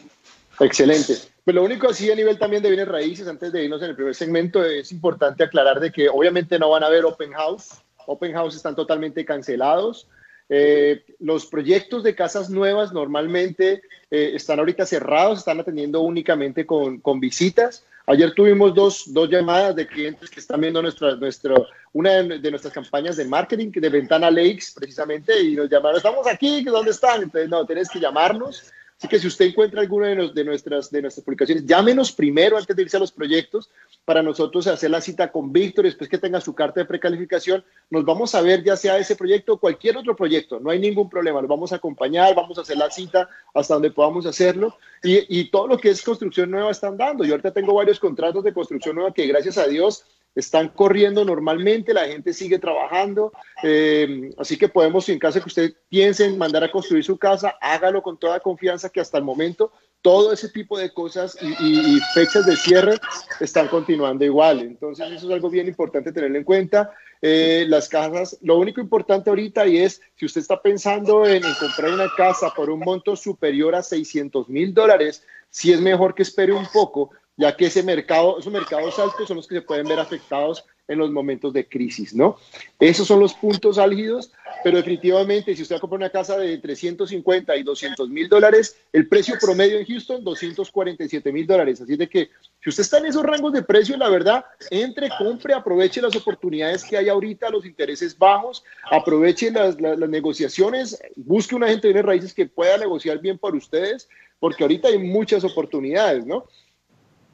Excelente. 0.59 1.15
Pues 1.43 1.55
lo 1.55 1.63
único 1.63 1.89
así 1.89 2.11
a 2.11 2.15
nivel 2.15 2.39
también 2.39 2.63
de 2.63 2.69
bienes 2.69 2.87
raíces, 2.87 3.27
antes 3.27 3.51
de 3.51 3.63
irnos 3.63 3.81
en 3.81 3.89
el 3.89 3.95
primer 3.95 4.15
segmento, 4.15 4.63
es 4.63 4.91
importante 4.91 5.43
aclarar 5.43 5.79
de 5.79 5.91
que 5.91 6.09
obviamente 6.09 6.57
no 6.57 6.69
van 6.71 6.83
a 6.83 6.87
haber 6.87 7.05
open 7.05 7.33
house 7.33 7.81
open 8.07 8.33
house 8.33 8.55
están 8.55 8.75
totalmente 8.75 9.23
cancelados. 9.23 10.07
Eh, 10.49 11.03
los 11.19 11.45
proyectos 11.45 12.03
de 12.03 12.15
casas 12.15 12.49
nuevas 12.49 12.93
normalmente 12.93 13.81
eh, 14.09 14.31
están 14.33 14.59
ahorita 14.59 14.85
cerrados, 14.85 15.39
están 15.39 15.59
atendiendo 15.59 16.01
únicamente 16.01 16.65
con, 16.65 16.99
con 16.99 17.19
visitas. 17.19 17.85
Ayer 18.05 18.33
tuvimos 18.33 18.73
dos, 18.73 19.13
dos, 19.13 19.29
llamadas 19.29 19.75
de 19.75 19.85
clientes 19.85 20.29
que 20.29 20.39
están 20.39 20.61
viendo 20.61 20.81
nuestra, 20.81 21.17
nuestro, 21.17 21.67
una 21.91 22.23
de, 22.23 22.49
nuestras 22.49 22.73
campañas 22.73 23.17
de 23.17 23.25
marketing 23.25 23.69
de 23.71 23.89
Ventana 23.89 24.31
Lakes, 24.31 24.71
precisamente, 24.73 25.37
y 25.41 25.55
nos 25.55 25.69
llamaron, 25.69 25.97
estamos 25.97 26.25
aquí, 26.25 26.63
¿dónde 26.63 26.91
están? 26.91 27.23
Entonces, 27.23 27.49
no, 27.49 27.65
tienes 27.65 27.89
que 27.89 27.99
llamarnos 27.99 28.71
Así 28.97 29.07
que 29.07 29.19
si 29.19 29.27
usted 29.27 29.45
encuentra 29.45 29.81
alguna 29.81 30.07
de, 30.07 30.31
de, 30.33 30.43
nuestras, 30.43 30.89
de 30.89 31.03
nuestras 31.03 31.23
publicaciones, 31.23 31.65
llámenos 31.65 32.11
primero 32.11 32.57
antes 32.57 32.75
de 32.75 32.81
irse 32.81 32.97
a 32.97 32.99
los 32.99 33.11
proyectos 33.11 33.69
para 34.07 34.23
nosotros 34.23 34.65
hacer 34.67 34.89
la 34.89 35.01
cita 35.01 35.33
con 35.33 35.51
Víctor 35.51 35.83
y 35.83 35.89
después 35.89 36.09
que 36.09 36.17
tenga 36.17 36.39
su 36.39 36.55
carta 36.55 36.79
de 36.79 36.85
precalificación, 36.85 37.65
nos 37.89 38.05
vamos 38.05 38.33
a 38.35 38.41
ver 38.41 38.63
ya 38.63 38.77
sea 38.77 38.97
ese 38.97 39.17
proyecto 39.17 39.51
o 39.51 39.59
cualquier 39.59 39.97
otro 39.97 40.15
proyecto, 40.15 40.61
no 40.61 40.69
hay 40.69 40.79
ningún 40.79 41.09
problema, 41.09 41.41
nos 41.41 41.49
vamos 41.49 41.73
a 41.73 41.75
acompañar, 41.75 42.33
vamos 42.33 42.57
a 42.57 42.61
hacer 42.61 42.77
la 42.77 42.89
cita 42.89 43.27
hasta 43.53 43.73
donde 43.73 43.91
podamos 43.91 44.25
hacerlo 44.25 44.77
y, 45.03 45.41
y 45.41 45.51
todo 45.51 45.67
lo 45.67 45.77
que 45.77 45.89
es 45.89 46.01
construcción 46.01 46.49
nueva 46.49 46.71
están 46.71 46.95
dando. 46.95 47.25
Yo 47.25 47.33
ahorita 47.33 47.51
tengo 47.51 47.73
varios 47.73 47.99
contratos 47.99 48.45
de 48.45 48.53
construcción 48.53 48.95
nueva 48.95 49.13
que 49.13 49.27
gracias 49.27 49.57
a 49.57 49.67
Dios 49.67 50.05
están 50.35 50.69
corriendo 50.69 51.25
normalmente, 51.25 51.93
la 51.93 52.05
gente 52.05 52.31
sigue 52.31 52.59
trabajando, 52.59 53.33
eh, 53.63 54.29
así 54.37 54.55
que 54.55 54.69
podemos, 54.69 55.09
en 55.09 55.19
caso 55.19 55.41
que 55.41 55.47
usted 55.47 55.73
piense 55.89 56.25
en 56.25 56.37
mandar 56.37 56.63
a 56.63 56.71
construir 56.71 57.03
su 57.03 57.17
casa, 57.17 57.55
hágalo 57.59 58.03
con 58.03 58.17
toda 58.17 58.39
confianza 58.39 58.89
que 58.89 59.01
hasta 59.01 59.17
el 59.17 59.23
momento 59.23 59.73
todo 60.07 60.31
ese 60.31 60.47
tipo 60.47 60.77
de 60.77 60.93
cosas 60.93 61.37
y, 61.41 61.99
fechas 62.13 62.45
de 62.45 62.55
cierre 62.55 62.97
están 63.41 63.67
continuando 63.67 64.23
igual. 64.23 64.61
Entonces 64.61 65.05
eso 65.11 65.27
es 65.27 65.33
algo 65.33 65.49
bien 65.49 65.67
importante 65.67 66.13
tenerlo 66.13 66.37
en 66.37 66.45
cuenta. 66.45 66.93
Eh, 67.21 67.65
las 67.67 67.89
casas, 67.89 68.37
lo 68.41 68.57
único 68.57 68.79
importante 68.79 69.29
ahorita 69.29 69.67
y 69.67 69.79
es, 69.79 69.99
si 70.15 70.25
usted 70.25 70.39
está 70.39 70.61
pensando 70.61 71.25
en, 71.25 71.43
en 71.43 71.53
comprar 71.55 71.91
una 71.91 72.09
casa 72.15 72.53
por 72.55 72.69
un 72.69 72.79
monto 72.79 73.17
superior 73.17 73.75
a 73.75 73.83
600 73.83 74.47
mil 74.47 74.73
dólares, 74.73 75.25
si 75.49 75.73
es 75.73 75.81
mejor 75.81 76.15
que 76.15 76.23
espere 76.23 76.53
un 76.53 76.67
poco, 76.71 77.09
ya 77.35 77.57
que 77.57 77.65
ese 77.65 77.83
mercado, 77.83 78.39
esos 78.39 78.53
mercados 78.53 78.97
altos 78.99 79.27
son 79.27 79.35
los 79.35 79.45
que 79.45 79.55
se 79.55 79.61
pueden 79.61 79.89
ver 79.89 79.99
afectados 79.99 80.63
en 80.87 80.97
los 80.97 81.11
momentos 81.11 81.53
de 81.53 81.67
crisis, 81.67 82.13
¿no? 82.13 82.37
Esos 82.79 83.07
son 83.07 83.19
los 83.19 83.33
puntos 83.33 83.77
álgidos, 83.77 84.31
pero 84.63 84.77
definitivamente 84.77 85.55
si 85.55 85.61
usted 85.61 85.75
va 85.75 85.77
a 85.77 85.81
comprar 85.81 85.99
una 85.99 86.09
casa 86.09 86.37
de 86.37 86.57
350 86.57 87.55
y 87.55 87.63
200 87.63 88.09
mil 88.09 88.29
dólares, 88.29 88.77
el 88.93 89.07
precio 89.07 89.35
promedio 89.39 89.77
en 89.77 89.85
Houston, 89.85 90.23
247 90.23 91.31
mil 91.31 91.45
dólares. 91.45 91.81
Así 91.81 91.95
de 91.95 92.07
que 92.07 92.29
si 92.63 92.69
usted 92.69 92.81
está 92.81 92.97
en 92.99 93.07
esos 93.07 93.23
rangos 93.23 93.53
de 93.53 93.61
precio, 93.61 93.97
la 93.97 94.09
verdad, 94.09 94.45
entre, 94.71 95.09
compre, 95.17 95.53
aproveche 95.53 96.01
las 96.01 96.15
oportunidades 96.15 96.83
que 96.83 96.97
hay 96.97 97.09
ahorita, 97.09 97.49
los 97.49 97.65
intereses 97.65 98.17
bajos, 98.17 98.63
aproveche 98.89 99.51
las, 99.51 99.79
las, 99.79 99.97
negociaciones, 100.09 100.99
busque 101.15 101.55
una 101.55 101.67
gente 101.67 101.91
de 101.91 102.01
raíces 102.01 102.33
que 102.33 102.45
pueda 102.45 102.77
negociar 102.77 103.19
bien 103.19 103.37
para 103.37 103.57
ustedes, 103.57 104.07
porque 104.39 104.63
ahorita 104.63 104.87
hay 104.87 104.97
muchas 104.97 105.43
oportunidades, 105.43 106.25
¿no? 106.25 106.45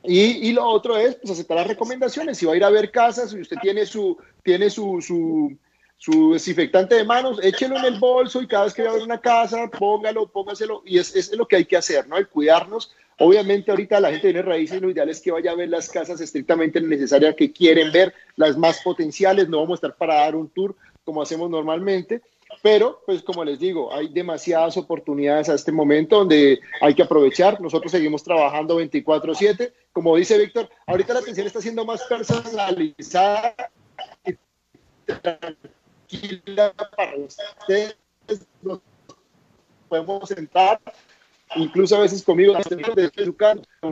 Y, 0.04 0.50
y, 0.50 0.52
lo 0.52 0.66
otro 0.66 0.98
es 0.98 1.16
pues, 1.16 1.32
aceptar 1.32 1.58
las 1.58 1.68
recomendaciones. 1.68 2.38
Si 2.38 2.46
va 2.46 2.54
a 2.54 2.58
ir 2.58 2.64
a 2.64 2.70
ver 2.70 2.92
casas, 2.92 3.32
si 3.32 3.40
usted 3.40 3.58
tiene 3.62 3.86
su, 3.86 4.18
tiene 4.44 4.70
su, 4.70 5.02
su, 5.98 6.34
desinfectante 6.34 6.96
de 6.96 7.06
manos, 7.06 7.40
échelo 7.42 7.78
en 7.78 7.86
el 7.86 8.00
bolso 8.00 8.42
y 8.42 8.48
cada 8.48 8.66
vez 8.66 8.74
que 8.74 8.84
va 8.84 8.92
a 8.92 8.94
ver 8.94 9.04
una 9.04 9.22
casa, 9.22 9.70
póngalo, 9.70 10.28
póngaselo. 10.28 10.84
Y 10.86 10.98
es, 10.98 11.16
es 11.16 11.32
lo 11.36 11.48
que 11.48 11.56
hay 11.56 11.66
que 11.66 11.78
hacer, 11.78 12.08
¿no? 12.08 12.18
El 12.18 12.28
cuidarnos. 12.28 12.92
Obviamente 13.20 13.72
ahorita 13.72 14.00
la 14.00 14.10
gente 14.10 14.28
tiene 14.28 14.42
raíces, 14.42 14.82
lo 14.82 14.90
ideal 14.90 15.08
es 15.08 15.22
que 15.22 15.32
vaya 15.32 15.52
a 15.52 15.56
ver 15.56 15.70
las 15.70 15.88
casas 15.90 16.20
estrictamente 16.20 16.82
necesarias 16.82 17.36
que 17.36 17.54
quieren 17.54 17.92
ver, 17.92 18.14
las 18.36 18.58
más 18.58 18.82
potenciales, 18.82 19.48
no 19.48 19.60
vamos 19.60 19.78
a 19.78 19.88
estar 19.88 19.96
para 19.96 20.16
dar 20.16 20.36
un 20.36 20.50
tour 20.50 20.76
como 21.04 21.22
hacemos 21.22 21.50
normalmente, 21.50 22.22
pero, 22.62 23.02
pues 23.06 23.22
como 23.24 23.44
les 23.44 23.60
digo, 23.60 23.94
hay 23.94 24.08
demasiadas 24.10 24.78
oportunidades 24.78 25.50
a 25.50 25.56
este 25.56 25.72
momento 25.72 26.20
donde 26.20 26.60
hay 26.82 26.94
que 26.94 27.04
aprovechar. 27.04 27.60
Nosotros 27.62 27.92
seguimos 27.92 28.24
trabajando 28.24 28.78
24/7. 28.78 29.74
Como 29.92 30.16
dice 30.16 30.38
Víctor, 30.38 30.70
ahorita 30.88 31.14
la 31.14 31.20
atención 31.20 31.48
está 31.48 31.62
siendo 31.62 31.86
más 31.86 32.04
personalizada 32.04 33.56
y 34.26 34.36
tranquila 35.06 36.74
para 36.96 37.16
ustedes. 37.18 37.98
Nos 38.62 38.80
podemos 39.90 40.30
sentar 40.30 40.80
incluso 41.56 41.96
a 41.96 42.02
veces 42.02 42.24
conmigo 42.24 42.54
de 42.54 42.60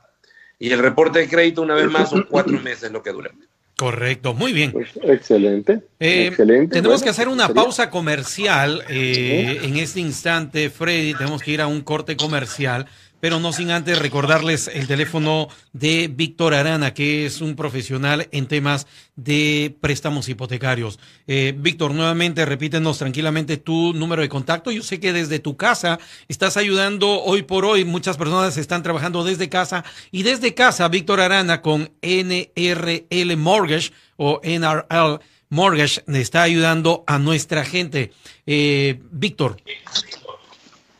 Y 0.59 0.71
el 0.71 0.79
reporte 0.79 1.19
de 1.19 1.29
crédito, 1.29 1.61
una 1.61 1.75
vez 1.75 1.89
más, 1.89 2.09
son 2.09 2.27
cuatro 2.29 2.59
meses 2.63 2.91
lo 2.91 3.01
que 3.01 3.11
dura. 3.11 3.31
Correcto, 3.77 4.33
muy 4.33 4.51
bien. 4.51 4.73
Pues, 4.73 4.89
excelente. 5.01 5.83
Eh, 6.01 6.27
excelente. 6.27 6.75
Tenemos 6.75 7.01
que 7.01 7.07
hacer 7.07 7.29
una 7.29 7.47
pausa 7.47 7.89
comercial 7.89 8.83
eh, 8.89 9.61
en 9.63 9.77
este 9.77 10.01
instante, 10.01 10.69
Freddy. 10.69 11.13
Tenemos 11.13 11.41
que 11.41 11.51
ir 11.51 11.61
a 11.61 11.67
un 11.67 11.79
corte 11.79 12.17
comercial 12.17 12.87
pero 13.19 13.39
no 13.39 13.53
sin 13.53 13.71
antes 13.71 13.99
recordarles 13.99 14.67
el 14.67 14.87
teléfono 14.87 15.47
de 15.73 16.09
Víctor 16.13 16.53
Arana, 16.53 16.93
que 16.93 17.25
es 17.25 17.41
un 17.41 17.55
profesional 17.55 18.27
en 18.31 18.47
temas 18.47 18.87
de 19.15 19.75
préstamos 19.81 20.29
hipotecarios. 20.29 20.99
Eh, 21.27 21.53
Víctor, 21.57 21.93
nuevamente 21.93 22.45
repítenos 22.45 22.97
tranquilamente 22.97 23.57
tu 23.57 23.93
número 23.93 24.21
de 24.21 24.29
contacto. 24.29 24.71
Yo 24.71 24.83
sé 24.83 24.99
que 24.99 25.13
desde 25.13 25.39
tu 25.39 25.57
casa 25.57 25.99
estás 26.27 26.57
ayudando 26.57 27.21
hoy 27.21 27.43
por 27.43 27.65
hoy, 27.65 27.85
muchas 27.85 28.17
personas 28.17 28.57
están 28.57 28.83
trabajando 28.83 29.23
desde 29.23 29.49
casa 29.49 29.83
y 30.11 30.23
desde 30.23 30.53
casa 30.53 30.87
Víctor 30.87 31.19
Arana 31.19 31.61
con 31.61 31.91
NRL 32.01 33.37
Mortgage 33.37 33.91
o 34.17 34.39
NRL 34.43 35.19
Mortgage 35.49 36.03
está 36.07 36.43
ayudando 36.43 37.03
a 37.07 37.17
nuestra 37.17 37.65
gente. 37.65 38.11
Eh, 38.45 38.99
Víctor. 39.11 39.57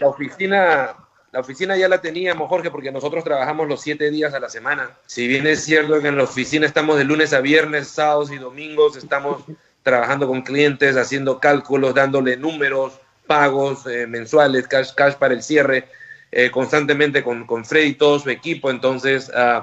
La 0.00 0.08
oficina, 0.08 0.96
la 1.30 1.38
oficina 1.38 1.76
ya 1.76 1.86
la 1.86 2.00
teníamos, 2.00 2.48
Jorge, 2.48 2.72
porque 2.72 2.90
nosotros 2.90 3.22
trabajamos 3.22 3.68
los 3.68 3.82
siete 3.82 4.10
días 4.10 4.34
a 4.34 4.40
la 4.40 4.48
semana. 4.48 4.90
Si 5.06 5.28
bien 5.28 5.46
es 5.46 5.62
cierto 5.62 6.02
que 6.02 6.08
en 6.08 6.16
la 6.16 6.24
oficina 6.24 6.66
estamos 6.66 6.98
de 6.98 7.04
lunes 7.04 7.32
a 7.32 7.40
viernes, 7.40 7.86
sábados 7.86 8.32
y 8.32 8.38
domingos, 8.38 8.96
estamos 8.96 9.44
trabajando 9.84 10.26
con 10.26 10.42
clientes, 10.42 10.96
haciendo 10.96 11.38
cálculos, 11.38 11.94
dándole 11.94 12.36
números, 12.36 12.94
pagos 13.28 13.86
eh, 13.86 14.08
mensuales, 14.08 14.66
cash, 14.66 14.90
cash 14.96 15.14
para 15.14 15.34
el 15.34 15.42
cierre, 15.44 15.86
eh, 16.32 16.50
constantemente 16.50 17.22
con, 17.22 17.46
con 17.46 17.64
Freddy 17.64 17.90
y 17.90 17.94
todo 17.94 18.18
su 18.18 18.28
equipo. 18.28 18.72
Entonces, 18.72 19.30
uh, 19.30 19.62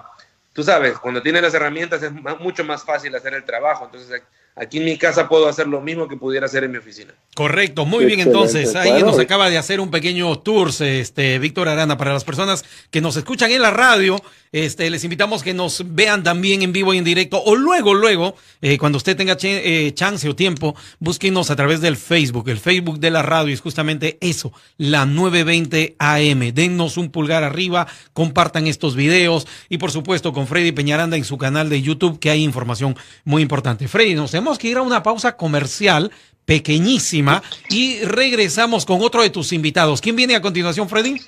tú 0.60 0.65
sabes, 0.65 1.00
cuando 1.00 1.22
tienes 1.22 1.41
las 1.41 1.54
herramientas 1.54 2.04
es 2.04 2.12
mucho 2.41 2.65
más 2.65 2.84
fácil 2.84 3.15
hacer 3.15 3.34
el 3.34 3.45
trabajo. 3.45 3.86
Entonces, 3.86 4.22
aquí 4.58 4.80
en 4.80 4.84
mi 4.84 4.98
casa 4.98 5.30
puedo 5.30 5.48
hacer 5.48 5.67
lo 5.67 5.80
mismo 5.80 6.06
que 6.06 6.17
pudiera 6.17 6.48
hacer 6.48 6.65
en 6.65 6.72
mi 6.72 6.80
oficina. 6.80 7.13
Correcto, 7.34 7.86
muy 7.86 8.04
bien 8.04 8.19
entonces. 8.19 8.76
Ahí 8.76 9.02
nos 9.02 9.17
acaba 9.19 9.50
de 9.50 9.58
hacer 9.58 9.80
un 9.80 9.89
pequeño 9.89 10.38
tour, 10.39 10.69
este 10.82 11.39
Víctor 11.39 11.69
Arana, 11.69 11.98
para 11.98 12.12
las 12.12 12.26
personas 12.26 12.65
que 12.91 13.00
nos 13.00 13.15
escuchan 13.15 13.52
en 13.52 13.62
la 13.62 13.72
radio. 13.72 14.22
Este, 14.52 14.90
les 14.90 15.04
invitamos 15.04 15.44
que 15.44 15.54
nos 15.54 15.84
vean 15.94 16.24
también 16.24 16.64
en 16.64 16.74
vivo 16.74 16.94
y 16.94 16.98
en 16.98 17.04
directo 17.04 17.40
o 17.44 17.56
luego, 17.56 17.94
luego, 17.94 18.36
eh, 18.62 18.80
cuando 18.80 18.98
usted 18.98 19.16
tenga 19.16 19.38
eh, 19.44 19.92
chance 19.94 20.28
o 20.28 20.36
tiempo, 20.36 20.76
búsquenos 21.00 21.52
a 21.52 21.56
través 21.56 21.82
del 21.82 21.98
Facebook. 21.98 22.50
El 22.50 22.58
Facebook 22.58 23.00
de 23.00 23.12
la 23.12 23.22
radio 23.22 23.54
es 23.54 23.62
justamente 23.62 24.18
eso, 24.22 24.52
la 24.78 25.06
920 25.06 25.96
AM. 26.00 26.52
Dennos 26.52 26.98
un 26.98 27.12
pulgar 27.12 27.44
arriba, 27.44 27.88
compartan 28.14 28.66
estos 28.66 28.96
videos 28.96 29.46
y 29.70 29.78
por 29.78 29.92
supuesto 29.92 30.34
con 30.34 30.48
Freddy 30.48 30.72
Peñaranda 30.72 31.16
en 31.16 31.26
su 31.26 31.38
canal 31.38 31.70
de 31.70 31.84
YouTube 31.84 32.20
que 32.20 32.32
hay 32.32 32.44
información 32.44 32.96
muy 33.26 33.44
importante. 33.44 33.88
Freddy, 33.88 34.16
nos 34.16 34.32
tenemos 34.32 34.58
que 34.58 34.70
ir 34.70 34.78
a 34.78 34.82
una 34.82 35.04
pausa 35.04 35.38
comercial 35.38 36.12
pequeñísima 36.46 37.44
y 37.70 38.00
regresamos 38.00 38.84
con 38.84 39.04
otro 39.04 39.22
de 39.22 39.30
tus 39.30 39.54
invitados. 39.54 40.02
¿Quién 40.02 40.16
viene 40.16 40.36
a 40.36 40.42
continuación, 40.42 40.90
Freddy? 40.90 41.22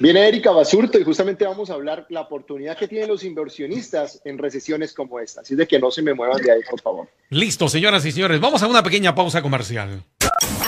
Viene 0.00 0.26
Erika 0.26 0.50
Basurto 0.50 0.98
y 0.98 1.04
justamente 1.04 1.44
vamos 1.44 1.68
a 1.68 1.74
hablar 1.74 2.06
la 2.08 2.22
oportunidad 2.22 2.74
que 2.78 2.88
tienen 2.88 3.06
los 3.06 3.22
inversionistas 3.22 4.22
en 4.24 4.38
recesiones 4.38 4.94
como 4.94 5.20
esta. 5.20 5.42
Así 5.42 5.54
de 5.54 5.68
que 5.68 5.78
no 5.78 5.90
se 5.90 6.00
me 6.00 6.14
muevan 6.14 6.40
de 6.40 6.50
ahí, 6.50 6.60
por 6.70 6.80
favor. 6.80 7.08
Listo, 7.28 7.68
señoras 7.68 8.06
y 8.06 8.12
señores. 8.12 8.40
Vamos 8.40 8.62
a 8.62 8.66
una 8.66 8.82
pequeña 8.82 9.14
pausa 9.14 9.42
comercial. 9.42 10.02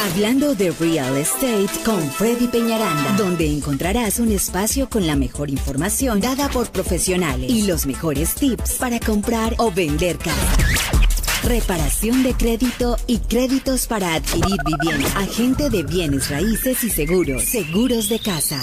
Hablando 0.04 0.54
de 0.54 0.70
real 0.72 1.16
estate 1.16 1.70
con 1.82 2.02
Freddy 2.10 2.46
Peñaranda, 2.48 3.14
donde 3.16 3.46
encontrarás 3.46 4.18
un 4.18 4.32
espacio 4.32 4.90
con 4.90 5.06
la 5.06 5.16
mejor 5.16 5.48
información 5.48 6.20
dada 6.20 6.50
por 6.50 6.70
profesionales 6.70 7.50
y 7.50 7.66
los 7.66 7.86
mejores 7.86 8.34
tips 8.34 8.74
para 8.74 9.00
comprar 9.00 9.54
o 9.56 9.70
vender 9.70 10.18
casa. 10.18 10.56
Reparación 11.44 12.22
de 12.22 12.34
crédito 12.34 12.98
y 13.06 13.18
créditos 13.18 13.86
para 13.86 14.12
adquirir 14.14 14.58
vivienda. 14.66 15.08
Agente 15.16 15.70
de 15.70 15.84
bienes 15.84 16.28
raíces 16.28 16.84
y 16.84 16.90
seguros. 16.90 17.42
Seguros 17.44 18.10
de 18.10 18.18
casa. 18.18 18.62